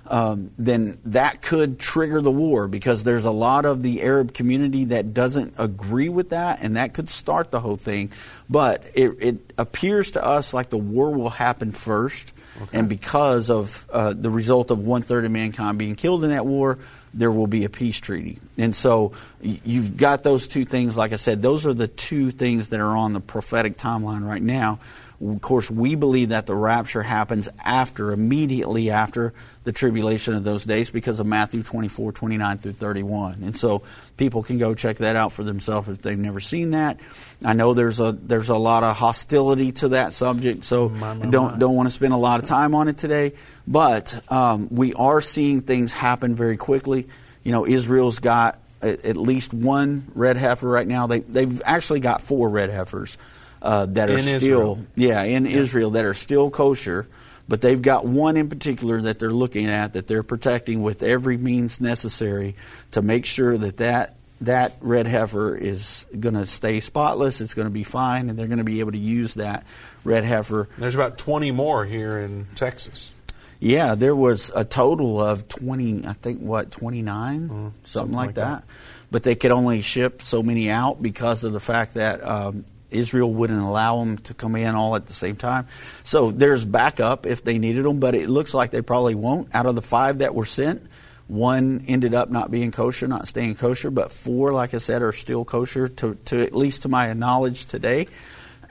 [0.09, 4.85] um, then that could trigger the war because there's a lot of the Arab community
[4.85, 8.11] that doesn't agree with that, and that could start the whole thing.
[8.49, 12.33] But it, it appears to us like the war will happen first,
[12.73, 16.45] and because of uh, the result of one third of mankind being killed in that
[16.45, 16.79] war,
[17.13, 18.39] there will be a peace treaty.
[18.57, 20.95] And so you've got those two things.
[20.95, 24.41] Like I said, those are the two things that are on the prophetic timeline right
[24.41, 24.79] now.
[25.19, 30.63] Of course, we believe that the rapture happens after, immediately after the tribulation of those
[30.63, 33.41] days because of Matthew 24, 29 through 31.
[33.41, 33.81] And so
[34.15, 36.99] people can go check that out for themselves if they've never seen that.
[37.43, 41.25] I know there's a there's a lot of hostility to that subject, so My, my,
[41.25, 41.57] I don't my.
[41.57, 43.33] don't want to spend a lot of time on it today.
[43.65, 47.07] But um, we are seeing things happen very quickly.
[47.43, 51.07] You know, Israel's got at, at least one red heifer right now.
[51.07, 53.17] They they've actually got four red heifers
[53.61, 54.79] uh, that are In still Israel.
[54.95, 57.07] yeah in Israel that are still kosher.
[57.49, 61.37] But they've got one in particular that they're looking at that they're protecting with every
[61.37, 62.55] means necessary
[62.91, 67.39] to make sure that that that red heifer is going to stay spotless.
[67.41, 69.65] It's going to be fine, and they're going to be able to use that
[70.03, 73.13] red heifer there's about 20 more here in Texas.
[73.59, 77.47] yeah, there was a total of 20, I think, what, 29?
[77.49, 78.43] something, something like like that.
[78.43, 78.63] that.
[79.09, 83.33] But they could only ship so many out because of the fact that um, Israel
[83.33, 85.67] wouldn't allow them to come in all at the same time.
[86.03, 89.53] So there's backup if they needed them, but it looks like they probably won't.
[89.53, 90.85] Out of the five that were sent,
[91.27, 95.11] one ended up not being kosher, not staying kosher, but four, like I said, are
[95.11, 98.07] still kosher, to, to at least to my knowledge today.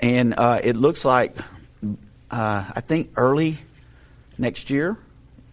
[0.00, 1.36] And uh, it looks like,
[2.30, 3.58] uh, I think early
[4.38, 4.96] next year,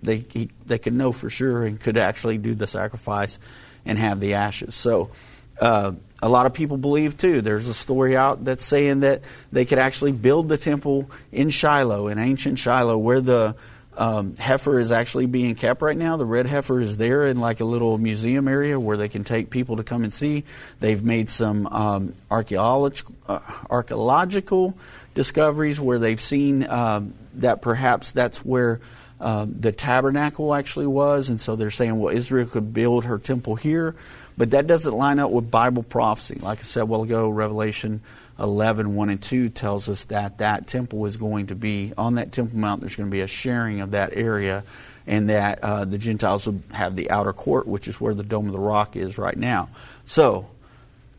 [0.02, 3.40] they he, they could know for sure and could actually do the sacrifice
[3.86, 4.76] and have the ashes.
[4.76, 5.12] So
[5.60, 5.94] uh,
[6.24, 7.42] a lot of people believe too.
[7.42, 12.08] There's a story out that's saying that they could actually build the temple in Shiloh,
[12.08, 13.56] in ancient Shiloh, where the
[13.98, 16.16] um, heifer is actually being kept right now.
[16.16, 19.50] The red heifer is there in like a little museum area where they can take
[19.50, 20.46] people to come and see.
[20.80, 24.78] They've made some um, archaeological, uh, archaeological
[25.16, 28.80] discoveries where they've seen um, that perhaps that's where
[29.20, 33.56] um, the tabernacle actually was, and so they're saying, well, Israel could build her temple
[33.56, 33.96] here,
[34.38, 36.40] but that doesn't line up with Bible prophecy.
[36.42, 38.02] Like I said a while ago, Revelation
[38.40, 42.32] 11, 1 and 2 tells us that that temple is going to be, on that
[42.32, 44.64] Temple Mount, there's going to be a sharing of that area,
[45.06, 48.48] and that uh, the Gentiles will have the outer court, which is where the Dome
[48.48, 49.70] of the Rock is right now.
[50.06, 50.48] So,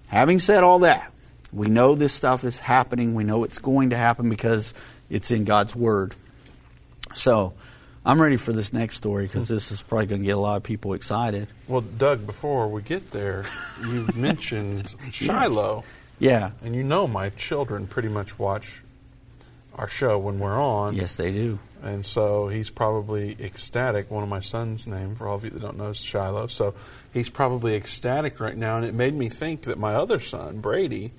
[0.09, 1.13] having said all that,
[1.53, 3.15] we know this stuff is happening.
[3.15, 4.75] We know it's going to happen because
[5.09, 6.15] it's in God's Word.
[7.15, 7.55] So,
[8.07, 10.57] I'm ready for this next story because this is probably going to get a lot
[10.57, 11.49] of people excited.
[11.69, 13.47] Well, Doug, before we get there,
[13.81, 15.85] you mentioned Shiloh.
[16.19, 16.51] Yeah.
[16.63, 18.83] And you know my children pretty much watch
[19.75, 20.95] our show when we're on.
[20.95, 21.59] Yes, they do.
[21.83, 24.11] And so he's probably ecstatic.
[24.11, 26.47] One of my son's name, for all of you that don't know, is Shiloh.
[26.47, 26.75] So
[27.13, 28.77] he's probably ecstatic right now.
[28.77, 31.13] And it made me think that my other son, Brady,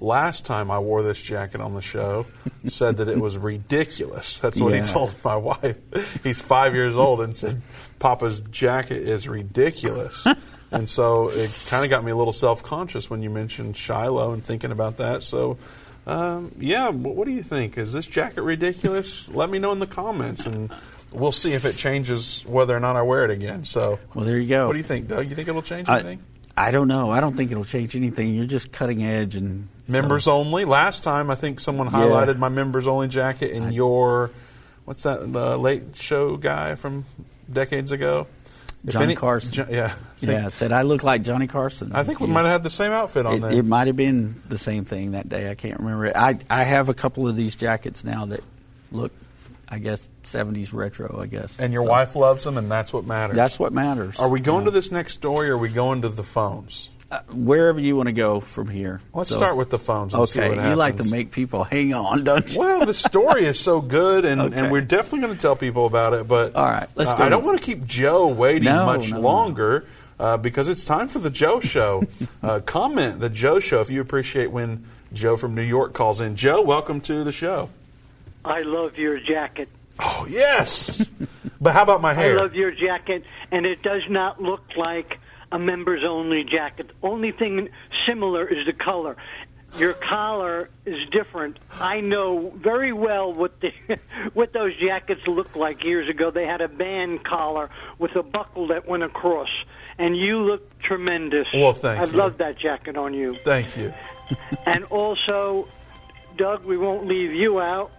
[0.00, 2.26] last time I wore this jacket on the show,
[2.66, 4.38] said that it was ridiculous.
[4.38, 4.82] That's what Yeah.
[4.84, 6.22] he told my wife.
[6.22, 7.60] He's five years old and said,
[7.98, 10.26] Papa's jacket is ridiculous.
[10.70, 14.32] and so it kind of got me a little self conscious when you mentioned Shiloh
[14.32, 15.22] and thinking about that.
[15.22, 15.58] So.
[16.06, 17.76] Um, yeah, what do you think?
[17.76, 19.28] Is this jacket ridiculous?
[19.28, 20.72] Let me know in the comments, and
[21.12, 23.64] we'll see if it changes whether or not I wear it again.
[23.66, 24.68] So, Well, there you go.
[24.68, 25.28] what do you think, Doug?
[25.28, 26.20] You think it'll change I, anything?
[26.58, 27.10] I don't know.
[27.10, 28.34] I don't think it'll change anything.
[28.34, 30.64] You're just cutting edge and so- Members only.
[30.64, 31.92] Last time, I think someone Yeah.
[31.92, 34.30] highlighted my members only jacket in your
[34.84, 35.32] what's that?
[35.32, 37.04] The late show guy from
[37.52, 38.26] decades ago.
[38.86, 39.52] Johnny Carson.
[39.52, 41.90] Jo- yeah, I think, Yeah, said I look like Johnny Carson.
[41.94, 42.32] I think we Yeah.
[42.34, 43.52] might have had the same outfit on It, there.
[43.52, 45.50] it might have been the same thing that day.
[45.50, 46.12] I can't remember.
[46.16, 48.42] I I have a couple of these jackets now that
[48.92, 49.12] look,
[49.70, 51.20] I guess, 70s retro.
[51.20, 51.58] I guess.
[51.60, 53.36] and your So wife loves them, and that's what matters.
[53.36, 54.18] That's what matters.
[54.18, 56.90] Are we going to this next story, or are we going to the phones?
[57.10, 59.00] Uh, wherever you want to go from here?
[59.14, 60.12] Let's So- start with the phones.
[60.12, 62.58] And see Okay, you like to make people hang on, don't you?
[62.58, 64.54] Well, the story is so good, and, Okay.
[64.58, 66.28] and we're definitely going to tell people about it.
[66.28, 67.24] But All right, let's uh, go.
[67.24, 69.22] I don't want to keep Joe waiting No, much no, no.
[69.22, 69.84] longer
[70.20, 72.04] uh, because it's time for the Joe Show.
[72.42, 76.36] uh, comment the Joe Show if you appreciate when Joe from New York calls in.
[76.36, 77.70] Joe, welcome to the show.
[78.44, 79.68] I love your jacket.
[80.00, 81.10] Oh yes,
[81.60, 82.38] but how about my hair?
[82.38, 85.18] I love your jacket, and it does not look like
[85.50, 86.90] a members only jacket.
[87.02, 87.68] Only thing
[88.06, 89.16] similar is the color.
[89.76, 91.58] Your collar is different.
[91.72, 93.72] I know very well what the
[94.32, 96.30] what those jackets looked like years ago.
[96.30, 97.68] They had a band collar
[97.98, 99.50] with a buckle that went across,
[99.98, 101.46] and you look tremendous.
[101.52, 102.16] Well, thank I you.
[102.16, 103.36] love that jacket on you.
[103.44, 103.92] Thank you.
[104.66, 105.68] And also,
[106.36, 107.90] Doug, we won't leave you out.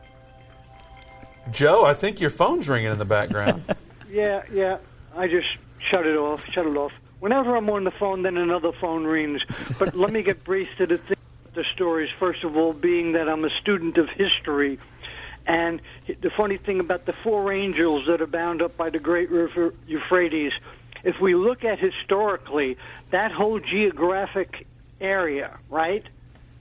[1.51, 3.63] Joe, I think your phone's ringing in the background.
[4.11, 4.79] Yeah, yeah.
[5.15, 5.47] I just
[5.91, 6.43] shut it off.
[6.49, 6.91] Shut it off.
[7.19, 9.43] Whenever I'm on the phone, then another phone rings.
[9.77, 11.17] But let me get brief to the thing,
[11.53, 12.09] the stories.
[12.17, 14.79] First of all, being that I'm a student of history,
[15.45, 15.79] and
[16.21, 19.75] the funny thing about the four angels that are bound up by the great river
[19.87, 20.53] Euphrates,
[21.03, 22.77] if we look at historically,
[23.11, 24.65] that whole geographic
[24.99, 26.03] area, right?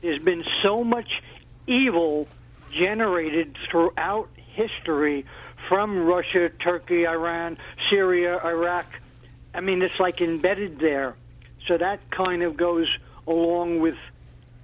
[0.02, 1.22] There's been so much
[1.66, 2.28] evil
[2.70, 4.28] generated throughout
[4.58, 5.24] history
[5.68, 8.86] from Russia, Turkey, Iran, Syria, Iraq.
[9.54, 11.14] I mean, it's like embedded there.
[11.66, 12.88] So that kind of goes
[13.26, 13.96] along with,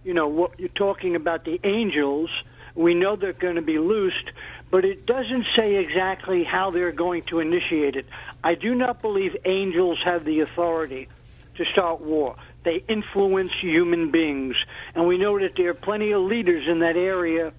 [0.04, 2.30] you know, what you're talking about the angels.
[2.74, 4.30] We know they're going to be loosed,
[4.70, 8.06] but it doesn't say exactly how they're going to initiate it.
[8.42, 11.08] I do not believe angels have the authority
[11.56, 12.36] to start war.
[12.64, 14.56] They influence human beings.
[14.94, 17.52] And we know that there are plenty of leaders in that area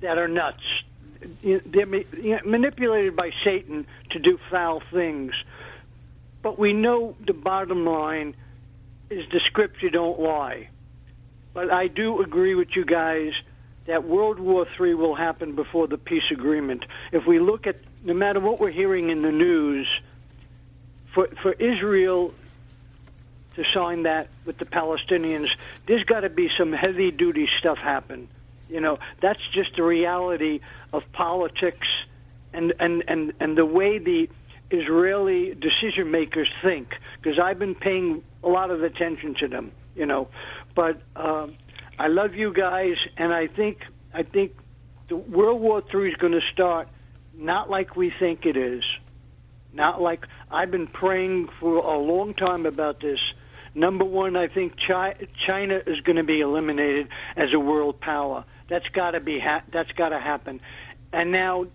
[0.00, 0.64] that are nuts.
[1.42, 5.32] They're manipulated by Satan to do foul things.
[6.42, 8.34] But we know the bottom line
[9.10, 10.68] is the scripture don't lie.
[11.52, 13.32] But I do agree with you guys
[13.86, 16.84] that World War III will happen before the peace agreement.
[17.12, 19.88] If we look at, no matter what we're hearing in the news,
[21.12, 22.32] for, for Israel
[23.56, 25.48] to sign that with the Palestinians,
[25.86, 28.28] there's got to be some heavy duty stuff happen.
[28.70, 30.60] You know, that's just the reality
[30.92, 31.86] of politics
[32.52, 34.28] and, and, and, and the way the
[34.70, 40.06] Israeli decision makers think, because I've been paying a lot of attention to them, you
[40.06, 40.28] know.
[40.74, 41.56] But um,
[41.98, 44.52] I love you guys, and I think I think
[45.08, 46.88] the World War III is going to start
[47.34, 48.84] not like we think it is.
[49.72, 53.20] Not like I've been praying for a long time about this.
[53.74, 58.44] Number one, I think China is going to be eliminated as a world power.
[58.70, 60.60] That's got to be ha- that's got to happen.
[61.12, 61.66] And now,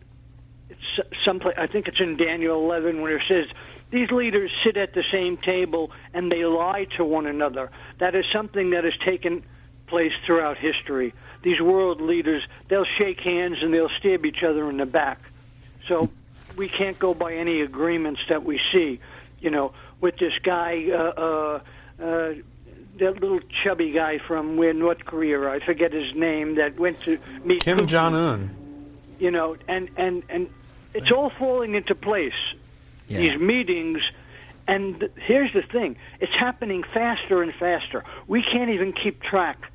[1.23, 3.47] someplace I think it's in Daniel 11 where it says
[3.91, 7.69] these leaders sit at the same table and they lie to one another.
[7.99, 9.43] That is something that has taken
[9.87, 11.13] place throughout history.
[11.43, 15.19] These world leaders, they'll shake hands and they'll stab each other in the back.
[15.87, 16.09] So
[16.55, 18.99] we can't go by any agreements that we see.
[19.41, 21.59] You know, with this guy, uh, uh,
[22.01, 22.33] uh,
[22.99, 27.19] that little chubby guy from where North Korea, I forget his name, that went to
[27.43, 27.87] meet Kim Putin.
[27.87, 28.55] Jong Un.
[29.19, 30.49] You know, and and and
[30.93, 32.33] it's all falling into place.
[33.07, 33.19] Yeah.
[33.19, 34.01] These meetings.
[34.67, 38.03] And th- here's the thing: it's happening faster and faster.
[38.27, 39.71] We can't even keep track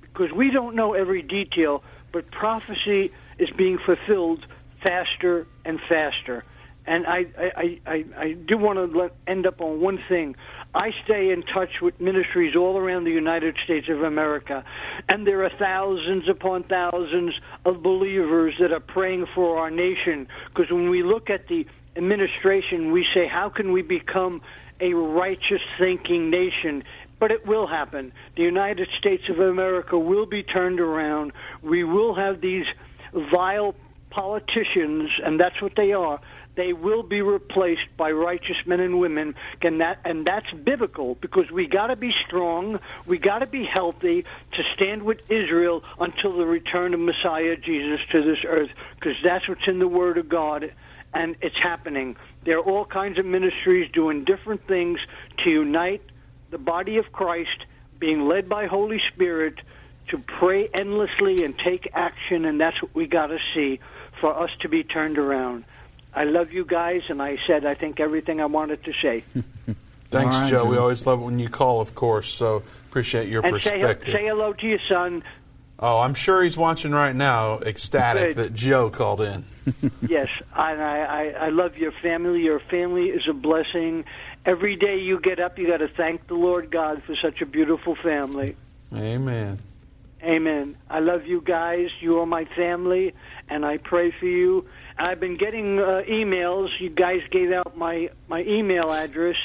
[0.00, 1.82] because we don't know every detail.
[2.10, 4.44] But prophecy is being fulfilled
[4.84, 6.44] faster and faster.
[6.86, 10.34] And I, I, I, I, I do want to let, end up on one thing.
[10.74, 14.64] I stay in touch with ministries all around the United States of America,
[15.08, 17.34] and there are thousands upon thousands
[17.66, 20.28] of believers that are praying for our nation.
[20.48, 24.40] Because when we look at the administration, we say, how can we become
[24.80, 26.84] a righteous thinking nation?
[27.18, 28.12] But it will happen.
[28.36, 31.32] The United States of America will be turned around.
[31.62, 32.66] We will have these
[33.12, 33.74] vile
[34.08, 36.18] politicians, and that's what they are.
[36.54, 41.50] They will be replaced by righteous men and women, and that and that's biblical because
[41.50, 46.36] we got to be strong, we got to be healthy to stand with Israel until
[46.36, 50.28] the return of Messiah Jesus to this earth, because that's what's in the Word of
[50.28, 50.72] God,
[51.14, 52.16] and it's happening.
[52.44, 55.00] There are all kinds of ministries doing different things
[55.44, 56.02] to unite
[56.50, 57.64] the body of Christ
[57.98, 59.54] being led by Holy Spirit
[60.08, 63.80] to pray endlessly and take action, and that's what we got to see
[64.20, 65.64] for us to be turned around.
[66.14, 69.24] I love you guys, and I said I think everything I wanted to say.
[70.10, 70.64] Thanks, All right, Joe.
[70.66, 72.30] We always love it when you call, of course.
[72.30, 74.14] So appreciate your and say, perspective.
[74.14, 75.24] say hello to your son.
[75.78, 78.36] oh, I'm sure he's watching right now, ecstatic Good.
[78.36, 79.44] that Joe called in.
[80.06, 82.42] yes, and I, I, I love your family.
[82.42, 84.04] Your family is a blessing.
[84.44, 87.46] Every day you get up, you got to thank the Lord God for such a
[87.46, 88.54] beautiful family.
[88.94, 89.60] Amen.
[90.22, 90.76] Amen.
[90.88, 91.88] I love you guys.
[92.00, 93.12] You are my family,
[93.48, 94.68] and I pray for you.
[94.96, 96.68] I've been getting uh, emails.
[96.78, 99.36] You guys gave out my my email address,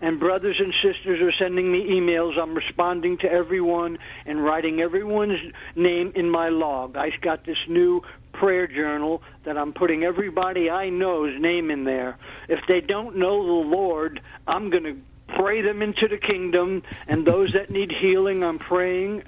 [0.00, 2.38] and brothers and sisters are sending me emails.
[2.38, 6.96] I'm responding to everyone and writing everyone's name in my log.
[6.96, 8.02] I got this new
[8.32, 12.16] prayer journal that I'm putting everybody I know's name in there.
[12.48, 14.96] If they don't know the Lord, I'm going to
[15.36, 19.24] pray them into the kingdom, and those that need healing, I'm praying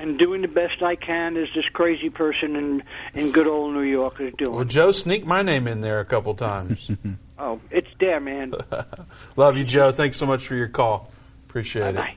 [0.00, 2.82] and doing the best I can as this crazy person in
[3.14, 4.54] in good old New York is doing.
[4.54, 6.90] Well, Joe sneaked my name in there a couple times.
[7.38, 8.54] oh, it's there, man.
[9.36, 9.92] love you, Joe.
[9.92, 11.10] Thanks so much for your call.
[11.48, 12.08] Appreciate Bye-bye.
[12.08, 12.16] it.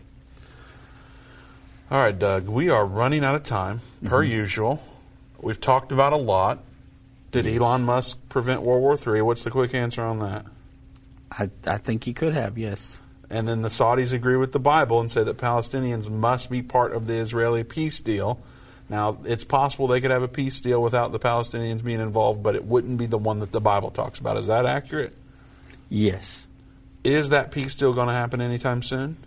[1.92, 2.48] All right, Doug.
[2.48, 4.32] We are running out of time, per Mm-hmm.
[4.32, 4.84] usual.
[5.42, 6.60] We've talked about a lot.
[7.32, 9.22] Did Elon Musk prevent World War III?
[9.24, 10.46] What's the quick answer on that?
[11.32, 13.00] I, I think he could have, yes.
[13.30, 16.93] And then the Saudis agree with the Bible and say that Palestinians must be part
[16.93, 18.39] of the Israeli peace deal.
[18.89, 22.55] Now, it's possible they could have a peace deal without the Palestinians being involved, but
[22.55, 24.38] it wouldn't be the one that the Bible talks about.
[24.38, 25.15] Is that accurate?
[25.89, 26.45] Yes.
[27.03, 29.17] Is that peace deal going to happen anytime soon?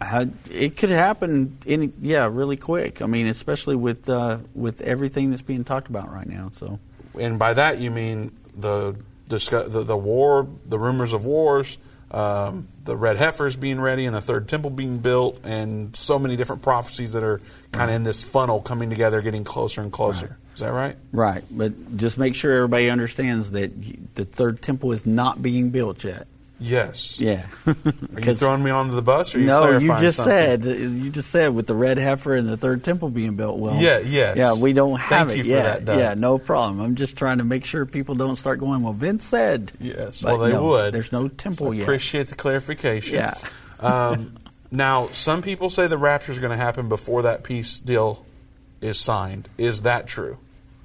[0.00, 3.02] Uh, it could happen, any, yeah, really quick.
[3.02, 6.50] I mean, especially with uh, with everything that's being talked about right now.
[6.54, 6.80] So,
[7.18, 8.96] And by that you mean the
[9.28, 11.78] the, the war, the rumors of wars,
[12.12, 16.36] um, the red heifers being ready, and the third temple being built, and so many
[16.36, 17.40] different prophecies that are
[17.72, 20.36] kind of in this funnel coming together, getting closer and closer.
[20.54, 20.96] Is that right?
[21.12, 23.72] right, but just make sure everybody understands that
[24.14, 26.26] the third temple is not being built yet.
[26.62, 27.18] Yes.
[27.20, 27.44] Yeah.
[27.66, 27.74] Are
[28.20, 29.34] you throwing me onto the bus?
[29.34, 30.32] Or are you no, you just something?
[30.32, 33.58] said you just said with the red heifer and the third temple being built.
[33.58, 34.36] Well, Yeah, yes.
[34.36, 35.62] yeah, we don't Thank have you it for yet.
[35.64, 35.98] that, Doug.
[35.98, 36.80] yeah, no problem.
[36.80, 38.82] I'm just trying to make sure people don't start going.
[38.82, 39.72] Well, Vince said.
[39.80, 40.94] Yes, But well, they no, would.
[40.94, 41.82] There's no temple So I yet.
[41.82, 43.16] Appreciate the clarification.
[43.16, 43.34] Yeah.
[43.80, 44.38] um,
[44.70, 48.24] now, some people say the rapture is going to happen before that peace deal
[48.80, 49.48] is signed.
[49.58, 50.38] Is that true?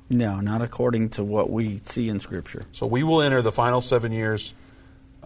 [0.09, 2.63] No, not according to what we see in Scripture.
[2.71, 4.53] So we will enter the final seven years,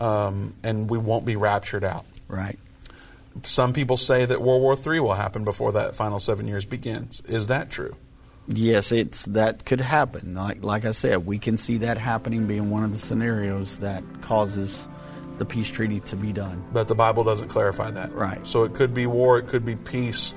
[0.01, 2.05] um, and we won't be raptured out.
[2.27, 2.57] Right.
[3.43, 7.21] Some people say that World War III will happen before that final seven years begins.
[7.21, 7.95] Is that true?
[8.47, 10.33] Yes, it's that could happen.
[10.33, 14.03] Like like I said, we can see that happening being one of the scenarios that
[14.21, 14.89] causes
[15.37, 16.63] the peace treaty to be done.
[16.73, 18.13] But the Bible doesn't clarify that.
[18.13, 18.45] Right.
[18.45, 20.33] So it could be war, it could be peace.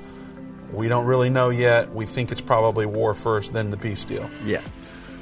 [0.73, 1.93] We don't really know yet.
[1.95, 4.29] We think it's probably war first, then the peace deal.
[4.45, 4.61] Yeah.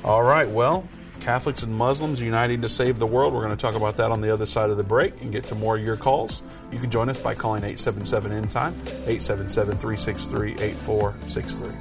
[0.04, 0.88] All right, well,
[1.22, 3.32] Catholics and Muslims uniting to save the world.
[3.32, 5.44] We're going to talk about that on the other side of the break and get
[5.44, 6.42] to more of your calls.
[6.72, 8.74] You can join us by calling 877 End Time,
[9.06, 11.76] 877 363 8463.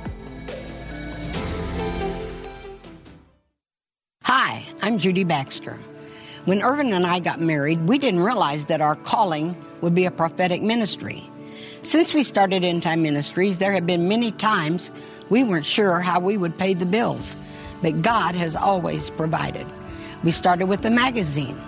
[4.25, 5.75] Hi, I'm Judy Baxter.
[6.45, 10.11] When Irvin and I got married, we didn't realize that our calling would be a
[10.11, 11.27] prophetic ministry.
[11.81, 14.91] Since we started End Time Ministries, there have been many times
[15.29, 17.35] we weren't sure how we would pay the bills,
[17.82, 19.65] but God has always provided.
[20.23, 21.59] We started with the magazine,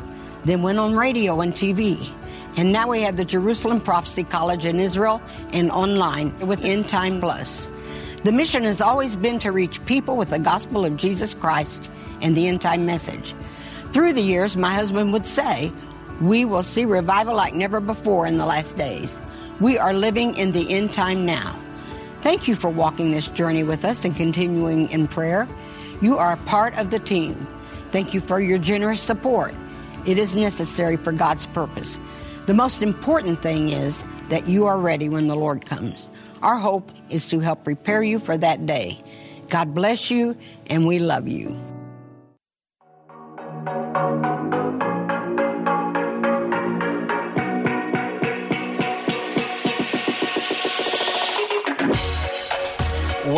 [0.45, 2.09] then went on radio and TV,
[2.55, 7.19] and now we have the Jerusalem Prophecy College in Israel and online with End Time
[7.19, 7.67] Plus.
[8.23, 11.89] The mission has always been to reach people with the gospel of Jesus Christ
[12.21, 13.35] and the end time message.
[13.91, 15.73] Through the years, my husband would say,
[16.21, 19.19] We will see revival like never before in the last days.
[19.59, 21.53] We are living in the end time now.
[22.21, 25.45] Thank you for walking this journey with us and continuing in prayer.
[26.01, 27.47] You are part of the team.
[27.91, 29.53] Thank you for your generous support.
[30.05, 31.99] It is necessary for God's purpose.
[32.45, 36.11] The most important thing is that you are ready when the Lord comes.
[36.41, 39.01] Our hope is to help prepare you for that day.
[39.49, 40.35] God bless you,
[40.67, 41.55] and we love you.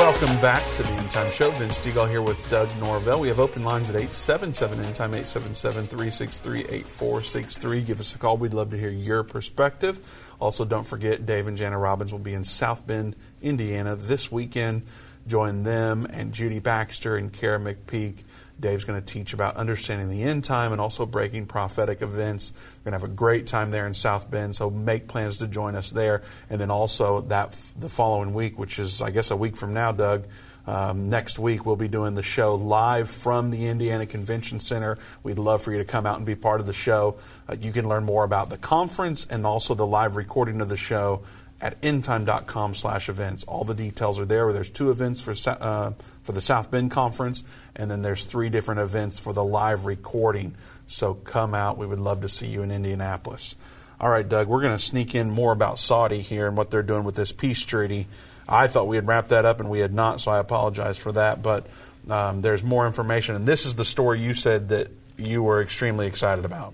[0.06, 1.49] Welcome back to the End Time Show.
[1.49, 3.20] Vince Stegall here with Doug Norvell.
[3.20, 7.82] We have open lines at 877 End Time, 877 363 8463.
[7.82, 8.38] Give us a call.
[8.38, 10.36] We'd love to hear your perspective.
[10.39, 14.84] Also, don't forget, Dave and Jana Robbins will be in South Bend, Indiana this weekend.
[15.26, 18.26] Join them and Judy Baxter and Kara McPeak
[18.60, 22.53] Dave's going to teach about understanding the end time and also breaking prophetic events.
[22.53, 25.47] We're going to have a great time there in South Bend, so make plans to
[25.47, 26.24] join us there.
[26.49, 29.91] And then also that the following week, which is I guess a week from now,
[29.91, 30.28] Doug.
[30.68, 34.97] Um, next week, we'll be doing the show live from the Indiana Convention Center.
[35.22, 37.18] We'd love for you to come out and be part of the show.
[37.47, 40.78] Uh, you can learn more about the conference and also the live recording of the
[40.78, 41.22] show
[41.62, 43.43] at endtime.com slash events.
[43.45, 44.51] All the details are there.
[44.51, 45.91] There's two events for, uh,
[46.24, 47.43] for the South Bend Conference,
[47.76, 50.56] and then there's three different events for the live recording.
[50.88, 51.78] So come out.
[51.78, 53.56] We would love to see you in Indianapolis.
[53.99, 56.84] All right, Doug, we're going to sneak in more about Saudi here and what they're
[56.84, 58.08] doing with this peace treaty.
[58.47, 61.14] I thought we had wrapped that up, and we had not, so I apologize for
[61.14, 61.41] that.
[61.41, 61.68] But
[62.10, 66.08] um, there's more information, and this is the story you said that you were extremely
[66.08, 66.74] excited about.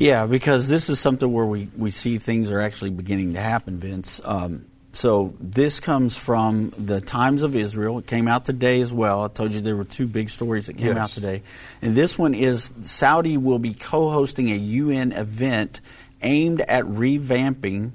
[0.00, 3.78] Yeah, because this is something where we, we see things are actually beginning to happen,
[3.78, 4.18] Vince.
[4.24, 7.98] Um, so this comes from the Times of Israel.
[7.98, 9.22] It came out today as well.
[9.22, 10.96] I told you there were two big stories that came yes.
[10.96, 11.42] out today.
[11.82, 15.82] And this one is Saudi will be co-hosting a UN event
[16.22, 17.92] aimed at revamping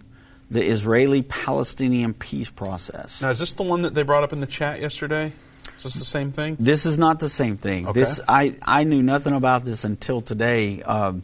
[0.51, 3.19] the Israeli-Palestinian peace process.
[3.19, 5.33] Now, is this the one that they brought up in the chat yesterday?
[5.77, 6.55] Is this the same thing?
[6.59, 7.87] This is not the same thing.
[7.87, 7.99] Okay.
[7.99, 10.83] This I I knew nothing about this until today.
[10.83, 11.23] Um,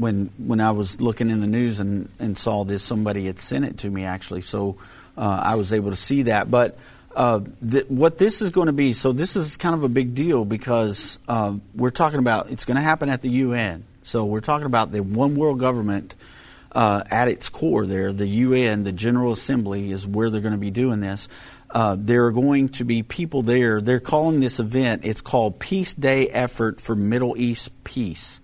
[0.00, 3.66] when when I was looking in the news and, and saw this, somebody had sent
[3.66, 4.76] it to me actually, so
[5.16, 6.50] uh, I was able to see that.
[6.50, 6.78] But
[7.14, 10.14] uh, th- what this is going to be, so this is kind of a big
[10.14, 13.84] deal because uh, we're talking about it's going to happen at the UN.
[14.02, 16.14] So we're talking about the one world government
[16.72, 17.84] uh, at its core.
[17.84, 21.28] There, the UN, the General Assembly, is where they're going to be doing this.
[21.68, 23.80] Uh, there are going to be people there.
[23.80, 25.02] They're calling this event.
[25.04, 28.40] It's called Peace Day Effort for Middle East Peace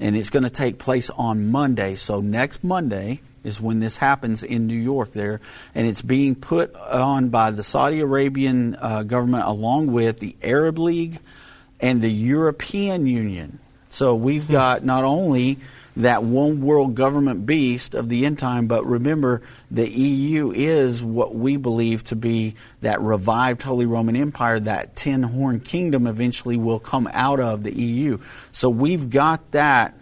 [0.00, 1.94] and it's going to take place on Monday.
[1.94, 5.40] So next Monday is when this happens in New York there,
[5.74, 10.78] and it's being put on by the Saudi Arabian uh, government along with the Arab
[10.78, 11.18] League
[11.80, 13.58] and the European Union.
[13.88, 14.52] So we've hmm.
[14.52, 15.58] got not only
[15.98, 18.66] that one world government beast of the end time.
[18.68, 24.60] But remember, the EU is what we believe to be that revived Holy Roman Empire,
[24.60, 28.18] that ten horn kingdom eventually will come out of the EU.
[28.52, 29.94] So we've got that.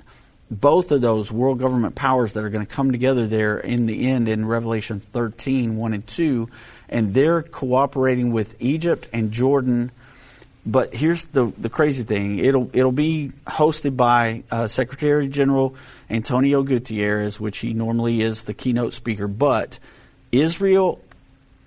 [0.48, 4.06] Both of those world government powers that are going to come together there in the
[4.06, 6.48] end in Revelation 13, 1 and 2,
[6.88, 9.90] and they're cooperating with Egypt and Jordan
[10.66, 15.76] but here's the the crazy thing: it'll it'll be hosted by uh, Secretary General
[16.10, 19.28] Antonio Guterres, which he normally is the keynote speaker.
[19.28, 19.78] But
[20.32, 21.00] Israel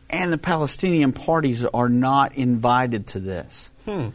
[0.10, 3.70] and the Palestinian parties are not invited to this.
[3.86, 4.10] Hmm.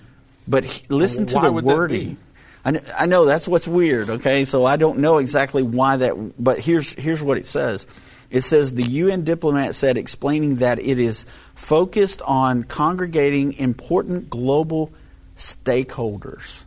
[0.46, 2.18] But he, listen to why the wording.
[2.64, 4.10] I know, I know that's what's weird.
[4.10, 6.42] Okay, so I don't know exactly why that.
[6.42, 7.86] But here's here's what it says.
[8.34, 11.24] It says the UN diplomat said, explaining that it is
[11.54, 14.90] focused on congregating important global
[15.36, 16.64] stakeholders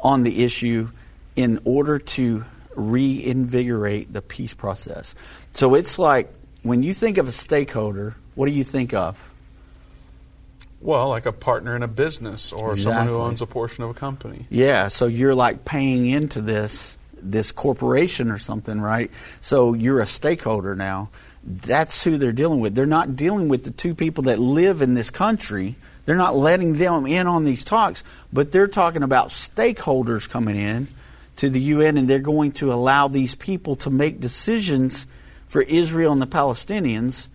[0.00, 0.90] on the issue
[1.36, 2.44] in order to
[2.76, 5.14] reinvigorate the peace process.
[5.54, 6.30] So it's like
[6.62, 9.18] when you think of a stakeholder, what do you think of?
[10.82, 12.82] Well, like a partner in a business or exactly.
[12.82, 14.46] someone who owns a portion of a company.
[14.50, 16.98] Yeah, so you're like paying into this
[17.30, 19.10] this corporation or something, right?
[19.40, 21.10] So you're a stakeholder now.
[21.44, 22.74] That's who they're dealing with.
[22.74, 25.76] They're not dealing with the two people that live in this country.
[26.04, 30.88] They're not letting them in on these talks, but they're talking about stakeholders coming in
[31.36, 35.06] to the UN and they're going to allow these people to make decisions
[35.48, 37.28] for Israel and the Palestinians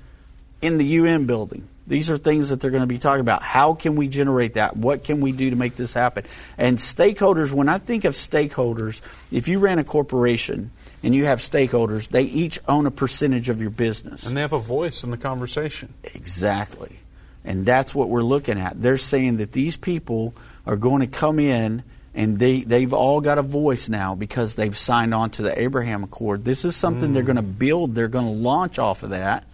[0.62, 1.68] in the UN building.
[1.88, 3.42] These are things that they're going to be talking about.
[3.42, 4.76] How can we generate that?
[4.76, 6.26] What can we do to make this happen?
[6.58, 9.00] And stakeholders, when I think of stakeholders,
[9.32, 10.72] if you ran a corporation
[11.02, 14.26] and you have stakeholders, they each own a percentage of your business.
[14.26, 15.94] And they have a voice in the conversation.
[16.04, 17.00] Exactly.
[17.46, 18.82] And that's what we're looking at.
[18.82, 20.36] They're saying that these people
[20.66, 21.84] are going to come in
[22.14, 26.04] and they, they've all got a voice now because they've signed on to the Abraham
[26.04, 26.44] Accord.
[26.44, 27.14] This is something mm.
[27.14, 29.46] they're going to build, they're going to launch off of that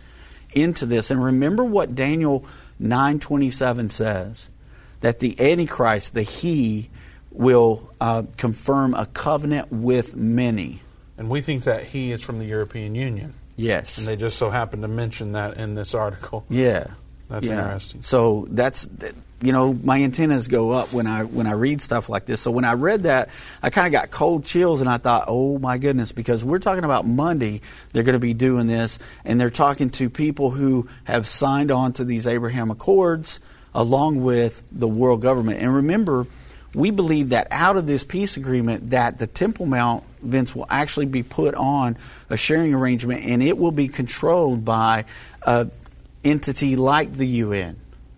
[0.56, 1.12] into this.
[1.12, 2.45] And remember what Daniel
[2.82, 4.49] 9:27 says
[5.01, 6.89] that the antichrist, the he
[7.32, 10.82] will uh, confirm a covenant with many.
[11.18, 13.34] And we think that he is from the European Union.
[13.56, 13.97] Yes.
[13.97, 16.45] And they just so happen to mention that in this article.
[16.49, 16.88] Yeah.
[17.30, 17.64] That's yeah.
[17.64, 18.01] interesting.
[18.01, 18.88] So that's
[19.43, 22.39] you know my antennas go up when I when I read stuff like this.
[22.39, 23.29] So when I read that,
[23.61, 26.85] I kind of got cold chills, and I thought, oh my goodness, because we're talking
[26.85, 27.59] about Monday,
[27.91, 31.91] they're going to be doing this, and they're talking to people who have signed on
[31.93, 33.41] to these Abraham Accords
[33.75, 35.59] along with the world government.
[35.59, 36.25] And remember,
[36.73, 41.07] we believe that out of this peace agreement, that the Temple Mount Vince will actually
[41.07, 41.97] be put on
[42.29, 45.05] a sharing arrangement, and it will be controlled by.
[45.41, 45.65] Uh,
[46.23, 47.75] entity like the UN.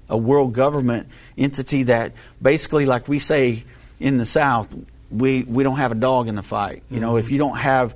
[0.10, 3.64] A world government entity that basically, like we say
[3.99, 4.74] in the South,
[5.12, 6.84] we, we don't have a dog in the fight.
[6.89, 7.95] You know, if you don't have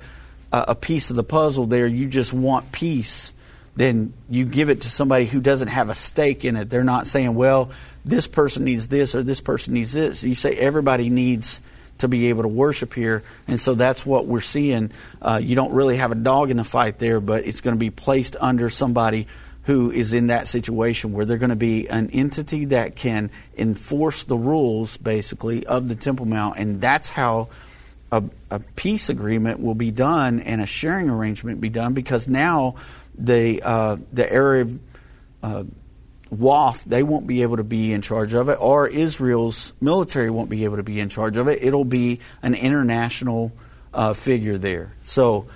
[0.52, 3.32] a, a piece of the puzzle there, you just want peace,
[3.76, 6.70] then you give it to somebody who doesn't have a stake in it.
[6.70, 7.70] They're not saying, well,
[8.04, 10.22] this person needs this or this person needs this.
[10.22, 11.60] You say everybody needs
[11.98, 13.22] to be able to worship here.
[13.46, 14.90] And so that's what we're seeing.
[15.20, 17.78] Uh, you don't really have a dog in the fight there, but it's going to
[17.78, 19.26] be placed under somebody
[19.70, 24.24] who is in that situation where they're going to be an entity that can enforce
[24.24, 26.58] the rules, basically, of the Temple Mount.
[26.58, 27.50] And that's how
[28.10, 32.74] a, a peace agreement will be done and a sharing arrangement be done because now
[33.16, 34.80] the, uh, the Arab
[35.40, 35.62] uh,
[36.34, 40.50] Waqf, they won't be able to be in charge of it, or Israel's military won't
[40.50, 41.62] be able to be in charge of it.
[41.62, 43.52] It'll be an international
[43.94, 44.94] uh, figure there.
[45.04, 45.46] So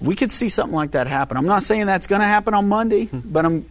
[0.00, 1.36] we could see something like that happen.
[1.36, 3.66] I'm not saying that's going to happen on Monday, but I'm,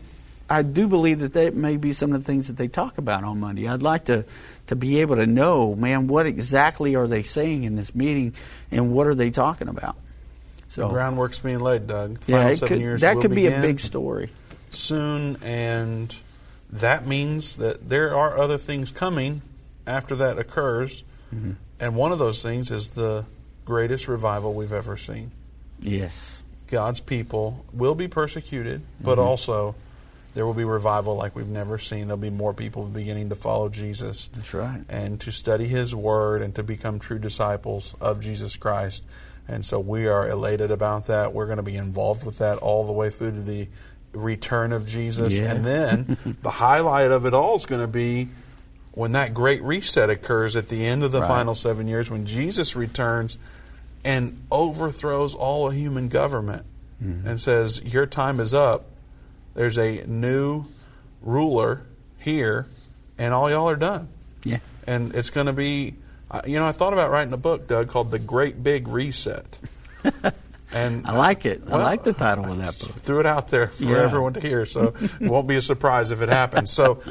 [0.50, 3.24] I do believe that that may be some of the things that they talk about
[3.24, 3.68] on Monday.
[3.68, 4.26] I'd like to,
[4.68, 8.34] to be able to know, man, what exactly are they saying in this meeting,
[8.72, 9.96] and what are they talking about?
[10.70, 12.20] So the groundwork's being laid, Doug.
[12.22, 14.30] The yeah, could, that could be a big story
[14.72, 16.16] soon, and
[16.72, 19.44] that means that there are other things coming
[19.86, 21.04] after that occurs.
[21.34, 21.52] Mm-hmm.
[21.80, 23.26] And one of those things is the
[23.66, 25.32] greatest revival we've ever seen.
[25.84, 26.38] Yes.
[26.68, 29.28] God's people will be persecuted, but mm-hmm.
[29.28, 29.76] also
[30.34, 32.08] there will be revival like we've never seen.
[32.08, 34.28] There'll be more people beginning to follow Jesus.
[34.28, 34.82] That's right.
[34.90, 39.06] And to study His Word and to become true disciples of Jesus Christ.
[39.48, 41.34] And so we are elated about that.
[41.34, 43.68] We're going to be involved with that all the way through to the
[44.14, 45.38] return of Jesus.
[45.38, 45.52] Yeah.
[45.52, 48.30] And then the highlight of it all is going to be
[48.94, 51.28] when that great reset occurs at the end of the right.
[51.28, 53.38] final seven years, when Jesus returns
[54.04, 56.66] and overthrows all of human government
[57.02, 57.28] mm-hmm.
[57.28, 58.86] and says, Your time is up.
[59.54, 60.66] There's a new
[61.22, 61.84] ruler
[62.18, 62.68] here,
[63.18, 64.10] and all y'all are done.
[64.44, 64.60] Yeah.
[64.88, 65.96] And it's going to be,
[66.46, 69.60] you know, I thought about writing a book, Doug, called The Great Big Reset.
[70.74, 71.64] And I like it.
[71.66, 73.02] Well, I like the title of that book.
[73.04, 74.04] Threw it out there for yeah.
[74.04, 76.72] everyone to hear, so it won't be a surprise if it happens.
[76.72, 77.02] So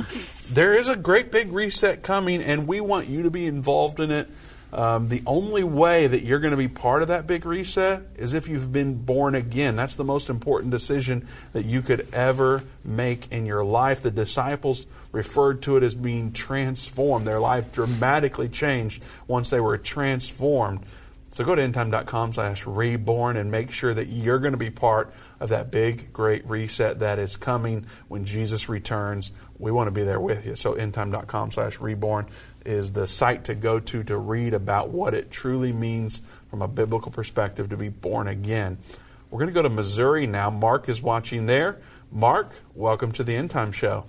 [0.51, 4.11] there is a great big reset coming, and we want you to be involved in
[4.11, 4.29] it.
[4.73, 8.33] Um, the only way that you're going to be part of that big reset is
[8.33, 9.77] if you've been born again.
[9.77, 14.01] That's the most important decision that you could ever make in your life.
[14.01, 17.27] The disciples referred to it as being transformed.
[17.27, 20.87] Their life dramatically changed once they were transformed
[21.33, 25.15] so go to endtime.com slash reborn and make sure that you're going to be part
[25.41, 29.33] of that big, great reset that is coming when Jesus returns.
[29.59, 30.57] We want to be there with you.
[30.57, 32.27] So endtime.com slash reborn
[32.65, 36.69] is the site to go to to read about what it truly means from a
[36.69, 38.79] biblical perspective to be born again.
[39.31, 40.51] We're going to go to Missouri now.
[40.51, 41.79] Mark is watching there.
[42.11, 44.05] Mark, welcome to the End Time Show.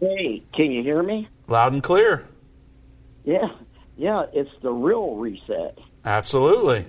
[0.00, 1.28] Hey, can you hear me?
[1.46, 2.24] Loud and clear.
[3.24, 3.48] Yeah,
[3.96, 5.78] yeah, it's the real reset.
[6.04, 6.84] Absolutely.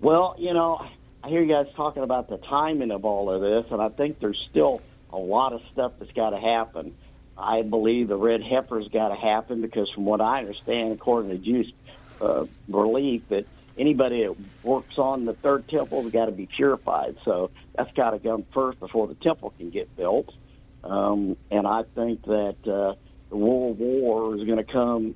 [0.00, 0.86] Well, you know,
[1.24, 4.20] I hear you guys talking about the timing of all of this, and I think
[4.20, 4.80] there's still
[5.12, 6.94] a lot of stuff that's got to happen.
[7.38, 11.38] I believe the red heifer's got to happen because, from what I understand, according to
[11.38, 11.72] Jews'
[12.20, 13.46] uh, belief, that
[13.78, 17.16] anybody that works on the third temple has got to be purified.
[17.24, 20.34] So that's got to come first before the temple can get built.
[20.82, 22.94] Um, and I think that uh,
[23.30, 25.14] the World War is going to come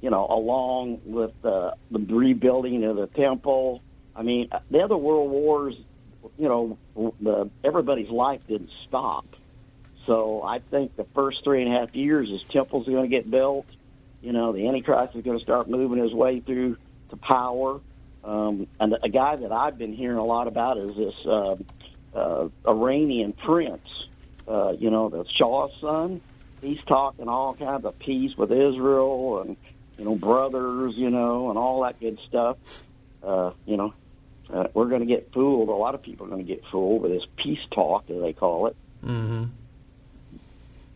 [0.00, 3.82] you know, along with uh, the rebuilding of the temple.
[4.14, 5.74] I mean, the other world wars,
[6.38, 6.78] you know,
[7.20, 9.26] the, everybody's life didn't stop.
[10.06, 13.30] So I think the first three and a half years is temples going to get
[13.30, 13.66] built.
[14.22, 16.78] You know, the Antichrist is going to start moving his way through
[17.10, 17.80] to power.
[18.24, 21.56] Um, and a guy that I've been hearing a lot about is this uh,
[22.14, 24.08] uh, Iranian prince.
[24.48, 26.20] Uh, you know, the Shah's son.
[26.62, 29.56] He's talking all kinds of peace with Israel and
[29.98, 32.56] you know, brothers, you know, and all that good stuff.
[33.22, 33.94] Uh, you know,
[34.52, 35.68] uh, we're going to get fooled.
[35.68, 38.32] A lot of people are going to get fooled with this peace talk, as they
[38.32, 38.76] call it.
[39.04, 39.44] Mm-hmm.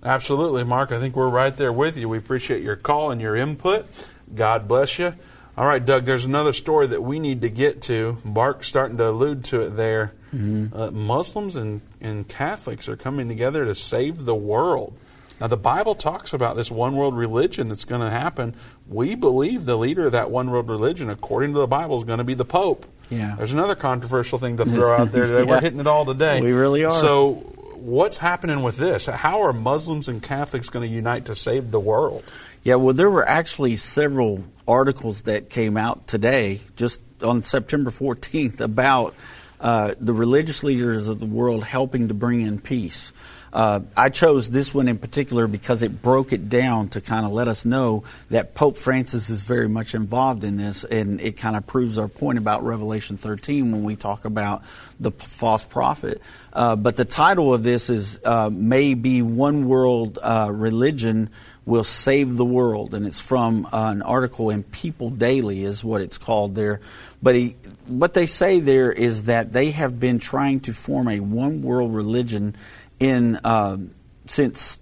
[0.02, 0.92] Absolutely, Mark.
[0.92, 2.08] I think we're right there with you.
[2.08, 3.86] We appreciate your call and your input.
[4.34, 5.14] God bless you.
[5.58, 8.16] All right, Doug, there's another story that we need to get to.
[8.24, 10.12] Mark's starting to allude to it there.
[10.34, 10.74] Mm-hmm.
[10.74, 14.96] Uh, Muslims and, and Catholics are coming together to save the world.
[15.40, 18.54] Now, the Bible talks about this one world religion that's going to happen.
[18.86, 22.18] We believe the leader of that one world religion, according to the Bible, is going
[22.18, 22.86] to be the Pope.
[23.08, 23.34] Yeah.
[23.36, 25.40] There's another controversial thing to throw out there today.
[25.40, 25.44] yeah.
[25.44, 26.40] We're hitting it all today.
[26.40, 26.94] We really are.
[26.94, 29.06] So, what's happening with this?
[29.06, 32.24] How are Muslims and Catholics going to unite to save the world?
[32.62, 38.60] Yeah, well, there were actually several articles that came out today, just on September 14th,
[38.60, 39.14] about
[39.60, 43.12] uh, the religious leaders of the world helping to bring in peace.
[43.52, 47.32] Uh, I chose this one in particular because it broke it down to kind of
[47.32, 51.56] let us know that Pope Francis is very much involved in this, and it kind
[51.56, 54.62] of proves our point about Revelation 13 when we talk about
[55.00, 56.22] the p- false prophet.
[56.52, 61.30] Uh, but the title of this is uh, "May Be One World uh, Religion."
[61.66, 66.00] will save the world, and it's from uh, an article in People Daily, is what
[66.00, 66.80] it's called there.
[67.22, 71.20] But he, what they say there is that they have been trying to form a
[71.20, 72.56] one world religion
[73.00, 73.78] in uh,
[74.26, 74.78] since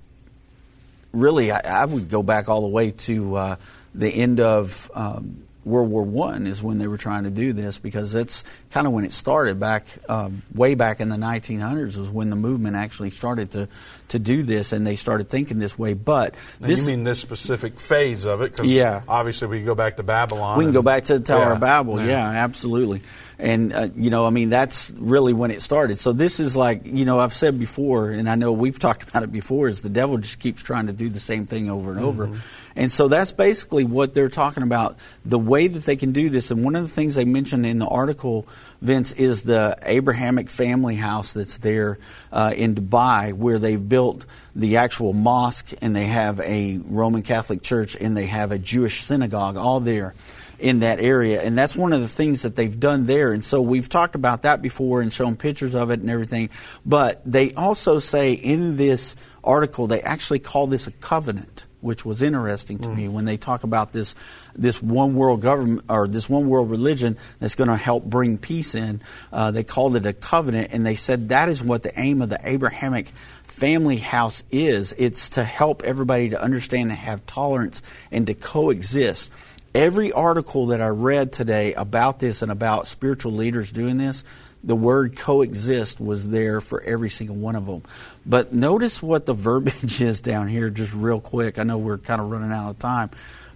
[1.12, 3.57] really I, I, would go back all the way to uh,
[3.95, 7.79] the end of um, World War One is when they were trying to do this
[7.79, 12.11] because that's kind of when it started back um, way back in the 1900s was
[12.11, 13.69] when the movement actually started to
[14.09, 15.95] to do this and they started thinking this way.
[15.95, 18.53] But this, you mean this specific phase of it?
[18.53, 19.03] Because yeah.
[19.07, 20.59] obviously we can go back to Babylon.
[20.59, 21.99] We can go back to the Tower yeah, of Babel.
[22.01, 23.03] Yeah, yeah absolutely.
[23.39, 26.01] And uh, you know, I mean, that's really when it started.
[26.01, 29.22] So this is like you know I've said before, and I know we've talked about
[29.22, 29.68] it before.
[29.68, 32.09] Is the devil just keeps trying to do the same thing over and mm-hmm.
[32.09, 32.41] over.
[32.78, 36.53] And so that's basically what they're talking about the way that they can do this.
[36.53, 38.47] And one of the things they mentioned in the article,
[38.80, 41.99] Vince, is the Abrahamic family house that's there
[42.30, 47.62] uh, in Dubai, where they've built the actual mosque and they have a Roman Catholic
[47.62, 50.14] church and they have a Jewish synagogue all there
[50.59, 51.40] in that area.
[51.42, 53.32] And that's one of the things that they've done there.
[53.32, 56.50] And so we've talked about that before and shown pictures of it and everything.
[56.84, 62.22] But they also say in this article, they actually call this a covenant which was
[62.22, 62.96] interesting to mm.
[62.96, 64.14] me when they talk about this
[64.56, 68.74] this one world government or this one world religion that's going to help bring peace
[68.74, 69.00] in.
[69.32, 72.30] Uh, they called it a covenant, and they said that is what the aim of
[72.30, 73.12] the Abrahamic
[73.44, 74.94] family house is.
[74.98, 79.30] It's to help everybody to understand and have tolerance and to coexist.
[79.75, 84.25] Every article that I read today about this and about spiritual leaders doing this
[84.64, 87.83] the word coexist was there for every single one of them.
[88.27, 91.59] But notice what the verbiage is down here, just real quick.
[91.59, 93.11] I know we're kind of running out of time.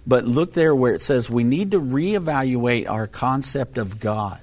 [0.05, 4.39] But look there where it says we need to reevaluate our concept of God.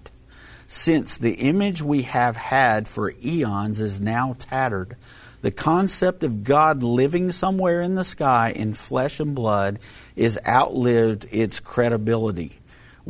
[0.67, 4.97] Since the image we have had for eons is now tattered,
[5.43, 9.79] the concept of God living somewhere in the sky in flesh and blood
[10.17, 12.61] is outlived its credibility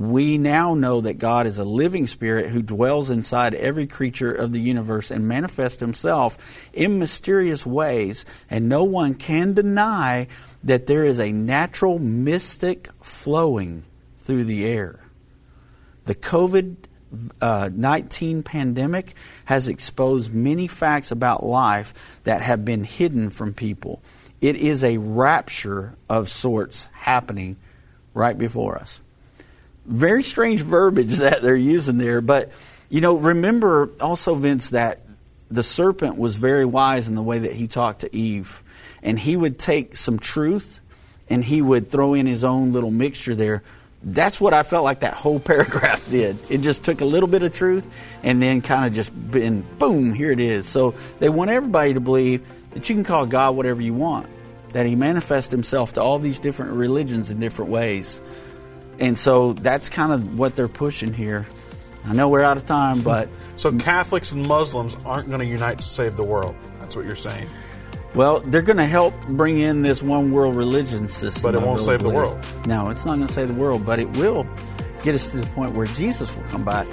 [0.00, 4.52] we now know that God is a living spirit who dwells inside every creature of
[4.52, 6.38] the universe and manifests himself
[6.72, 10.28] in mysterious ways, and no one can deny
[10.64, 13.84] that there is a natural mystic flowing
[14.20, 15.00] through the air.
[16.04, 16.76] The COVID
[17.40, 21.94] uh, 19 pandemic has exposed many facts about life
[22.24, 24.00] that have been hidden from people.
[24.40, 27.56] It is a rapture of sorts happening
[28.14, 29.00] right before us
[29.90, 32.20] very strange verbiage that they're using there.
[32.20, 32.50] But,
[32.88, 35.00] you know, remember also, Vince, that
[35.50, 38.62] the serpent was very wise in the way that he talked to Eve.
[39.02, 40.80] And he would take some truth
[41.28, 43.62] and he would throw in his own little mixture there.
[44.02, 46.38] That's what I felt like that whole paragraph did.
[46.50, 47.86] It just took a little bit of truth
[48.22, 50.66] and then kind of just been boom, here it is.
[50.66, 54.26] So they want everybody to believe that you can call God whatever you want,
[54.72, 58.22] that he manifests himself to all these different religions in different ways.
[58.98, 61.46] And so that's kind of what they're pushing here.
[62.04, 63.28] I know we're out of time, but.
[63.56, 66.54] So Catholics and Muslims aren't going to unite to save the world.
[66.80, 67.48] That's what you're saying.
[68.14, 71.42] Well, they're going to help bring in this one world religion system.
[71.42, 72.44] But it won't save the world.
[72.66, 74.46] No, it's not going to save the world, but it will
[75.02, 76.86] get us to the point where Jesus will come back.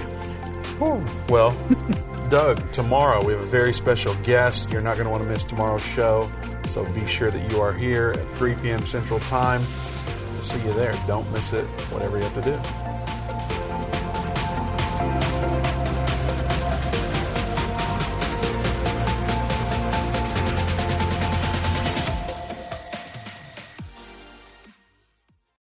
[1.30, 1.56] Well,
[2.30, 4.72] Doug, tomorrow we have a very special guest.
[4.72, 6.30] You're not going to want to miss tomorrow's show.
[6.68, 8.86] So be sure that you are here at 3 p.m.
[8.86, 9.62] Central Time
[10.38, 10.94] We'll see you there.
[11.08, 12.42] Don't miss it, whatever you have to
[15.32, 15.37] do.